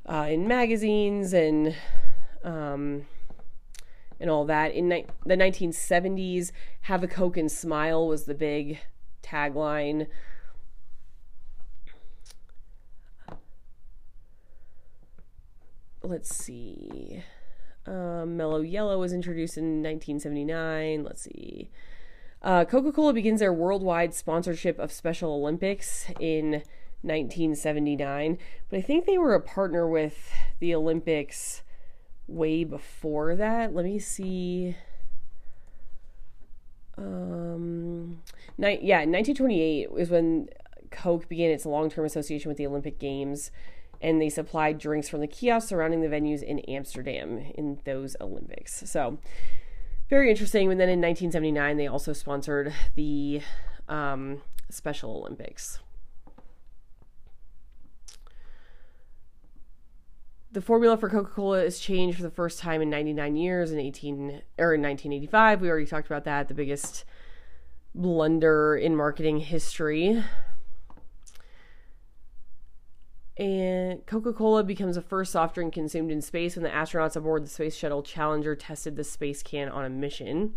uh, 0.05 0.27
in 0.29 0.47
magazines, 0.47 1.33
and 1.33 1.75
um, 2.43 3.05
and 4.19 4.29
all 4.29 4.45
that. 4.45 4.73
In 4.73 4.89
ni- 4.89 5.05
the 5.25 5.35
1970s, 5.35 6.51
Have 6.81 7.03
a 7.03 7.07
Coke 7.07 7.37
and 7.37 7.51
Smile 7.51 8.07
was 8.07 8.25
the 8.25 8.33
big 8.33 8.79
tagline. 9.21 10.07
Let's 16.01 16.35
see. 16.35 17.23
Um, 17.86 18.38
Mellow 18.38 18.61
Yellow 18.61 18.99
was 18.99 19.13
introduced 19.13 19.57
in 19.57 19.84
1979. 19.84 21.03
Let's 21.03 21.23
see. 21.23 21.69
Uh, 22.41 22.65
Coca 22.65 22.91
Cola 22.91 23.13
begins 23.13 23.39
their 23.39 23.53
worldwide 23.53 24.13
sponsorship 24.13 24.77
of 24.79 24.91
Special 24.91 25.34
Olympics 25.34 26.07
in 26.19 26.63
1979, 27.01 28.38
but 28.69 28.79
I 28.79 28.81
think 28.81 29.05
they 29.05 29.17
were 29.17 29.34
a 29.34 29.41
partner 29.41 29.88
with 29.88 30.31
the 30.59 30.75
Olympics 30.75 31.63
way 32.27 32.63
before 32.63 33.36
that. 33.36 33.73
Let 33.73 33.86
me 33.86 33.99
see. 33.99 34.75
Um, 36.97 38.21
ni- 38.57 38.79
yeah, 38.81 38.99
1928 38.99 39.91
was 39.91 40.09
when 40.09 40.49
Coke 40.91 41.27
began 41.27 41.49
its 41.49 41.65
long 41.65 41.89
term 41.89 42.05
association 42.05 42.49
with 42.49 42.57
the 42.57 42.67
Olympic 42.67 42.99
Games 42.99 43.51
and 44.04 44.22
they 44.22 44.30
supplied 44.30 44.78
drinks 44.78 45.08
from 45.08 45.22
the 45.22 45.28
kiosks 45.28 45.70
surrounding 45.70 46.01
the 46.01 46.08
venues 46.08 46.43
in 46.43 46.60
Amsterdam 46.60 47.39
in 47.56 47.80
those 47.86 48.16
Olympics. 48.20 48.84
So, 48.86 49.18
very 50.10 50.30
interesting. 50.30 50.70
And 50.70 50.80
then 50.80 50.89
in 50.89 50.99
1979, 50.99 51.78
they 51.78 51.88
also 51.88 52.12
sponsored 52.12 52.74
the 52.95 53.41
um, 53.88 54.41
Special 54.70 55.16
Olympics. 55.18 55.80
The 60.51 60.62
formula 60.62 60.97
for 60.97 61.10
Coca-Cola 61.10 61.64
is 61.64 61.80
changed 61.80 62.18
for 62.18 62.24
the 62.24 62.30
first 62.30 62.60
time 62.60 62.82
in 62.82 62.89
99 62.89 63.36
years 63.38 63.72
in 63.72 63.80
18 63.80 64.41
or 64.60 64.76
in 64.76 64.82
1985. 64.82 65.62
We 65.62 65.70
already 65.70 65.88
talked 65.88 66.06
about 66.06 66.26
that, 66.26 66.47
the 66.47 66.54
biggest 66.54 67.06
blunder 67.95 68.76
in 68.76 68.95
marketing 68.95 69.39
history 69.39 70.24
and 73.38 74.05
Coca-Cola 74.05 74.63
becomes 74.63 74.95
the 74.95 75.01
first 75.01 75.31
soft 75.31 75.55
drink 75.55 75.73
consumed 75.73 76.11
in 76.11 76.21
space 76.21 76.55
when 76.55 76.63
the 76.63 76.69
astronauts 76.69 77.15
aboard 77.15 77.43
the 77.43 77.49
space 77.49 77.75
shuttle 77.75 78.03
Challenger 78.03 78.55
tested 78.55 78.95
the 78.95 79.03
space 79.03 79.41
can 79.41 79.69
on 79.69 79.86
a 79.86 79.89
mission. 79.89 80.53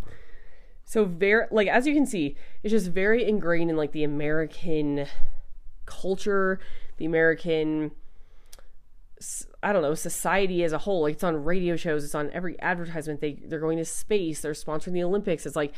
So 0.85 1.05
very 1.05 1.47
like 1.51 1.69
as 1.69 1.87
you 1.87 1.95
can 1.95 2.07
see, 2.07 2.37
it's 2.63 2.71
just 2.71 2.89
very 2.89 3.27
ingrained 3.27 3.71
in 3.71 3.77
like 3.77 3.93
the 3.93 4.05
American 4.05 5.07
culture, 5.87 6.61
the 6.99 7.07
American 7.07 7.93
I 9.63 9.73
don't 9.73 9.83
know, 9.83 9.95
society 9.95 10.63
as 10.63 10.73
a 10.73 10.79
whole. 10.79 11.03
Like 11.03 11.15
it's 11.15 11.25
on 11.25 11.43
radio 11.43 11.77
shows, 11.77 12.05
it's 12.05 12.15
on 12.15 12.31
every 12.33 12.61
advertisement. 12.61 13.21
They 13.21 13.41
they're 13.43 13.59
going 13.59 13.79
to 13.79 13.85
space, 13.85 14.43
they're 14.43 14.53
sponsoring 14.53 14.93
the 14.93 15.03
Olympics. 15.03 15.47
It's 15.47 15.57
like 15.57 15.73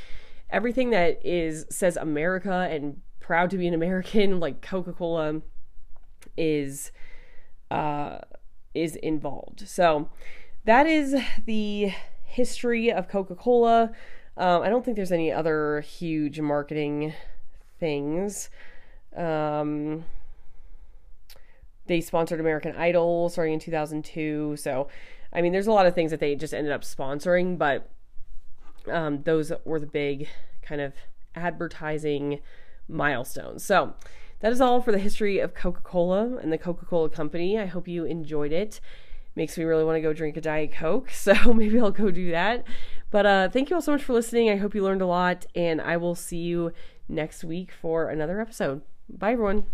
everything 0.51 0.91
that 0.91 1.25
is 1.25 1.65
says 1.71 1.97
America 1.97 2.69
and 2.71 3.01
proud 3.21 3.51
to 3.51 3.59
be 3.59 3.69
an 3.69 3.75
American, 3.75 4.41
like 4.41 4.63
Coca-Cola 4.63 5.43
is 6.39 6.93
uh, 7.71 8.19
is 8.75 8.97
involved. 8.97 9.69
So 9.69 10.09
that 10.65 10.87
is 10.87 11.17
the 11.45 11.93
history 12.25 12.91
of 12.93 13.09
Coca 13.09 13.35
Cola. 13.35 13.91
Um, 14.37 14.63
I 14.63 14.69
don't 14.69 14.85
think 14.85 14.97
there's 14.97 15.13
any 15.13 15.33
other 15.33 15.81
huge 15.81 16.41
marketing 16.41 17.13
things. 17.81 18.51
Um, 19.17 20.05
they 21.87 22.01
sponsored 22.01 22.39
American 22.39 22.77
Idol 22.77 23.29
starting 23.31 23.55
in 23.55 23.61
2002. 23.61 24.57
So, 24.57 24.89
I 25.33 25.41
mean, 25.41 25.53
there's 25.53 25.67
a 25.67 25.73
lot 25.73 25.87
of 25.87 25.95
things 25.95 26.11
that 26.11 26.21
they 26.21 26.37
just 26.37 26.55
ended 26.55 26.73
up 26.73 26.83
sponsoring, 26.83 27.59
but 27.59 27.91
um, 28.91 29.23
those 29.23 29.51
were 29.65 29.81
the 29.81 29.87
big 29.87 30.29
kind 30.63 30.81
of 30.81 30.93
advertising 31.35 32.41
milestones. 32.89 33.65
So, 33.65 33.95
that 34.41 34.53
is 34.53 34.61
all 34.61 34.81
for 34.81 34.93
the 34.93 34.99
history 34.99 35.41
of 35.41 35.55
Coca 35.55 35.81
Cola 35.81 36.37
and 36.37 36.53
the 36.53 36.59
Coca 36.59 36.87
Cola 36.87 37.11
Company. 37.11 37.59
I 37.59 37.67
hope 37.67 37.89
you 37.89 38.05
enjoyed 38.05 38.53
it. 38.53 38.81
Makes 39.35 39.59
me 39.59 39.65
really 39.65 39.85
want 39.85 39.97
to 39.97 40.01
go 40.01 40.13
drink 40.13 40.37
a 40.37 40.41
Diet 40.41 40.73
Coke, 40.73 41.11
so 41.13 41.53
maybe 41.53 41.81
I'll 41.81 41.91
go 41.91 42.11
do 42.11 42.31
that. 42.31 42.65
But 43.11 43.27
uh, 43.27 43.49
thank 43.49 43.71
you 43.71 43.77
all 43.77 43.83
so 43.83 43.93
much 43.93 44.03
for 44.03 44.13
listening. 44.13 44.51
I 44.51 44.57
hope 44.57 44.75
you 44.75 44.83
learned 44.83 45.03
a 45.03 45.07
lot, 45.07 45.47
and 45.55 45.81
I 45.81 45.97
will 45.97 46.15
see 46.15 46.39
you 46.39 46.73
next 47.09 47.43
week 47.43 47.73
for 47.73 48.11
another 48.11 48.41
episode. 48.41 48.83
Bye, 49.09 49.33
everyone. 49.33 49.65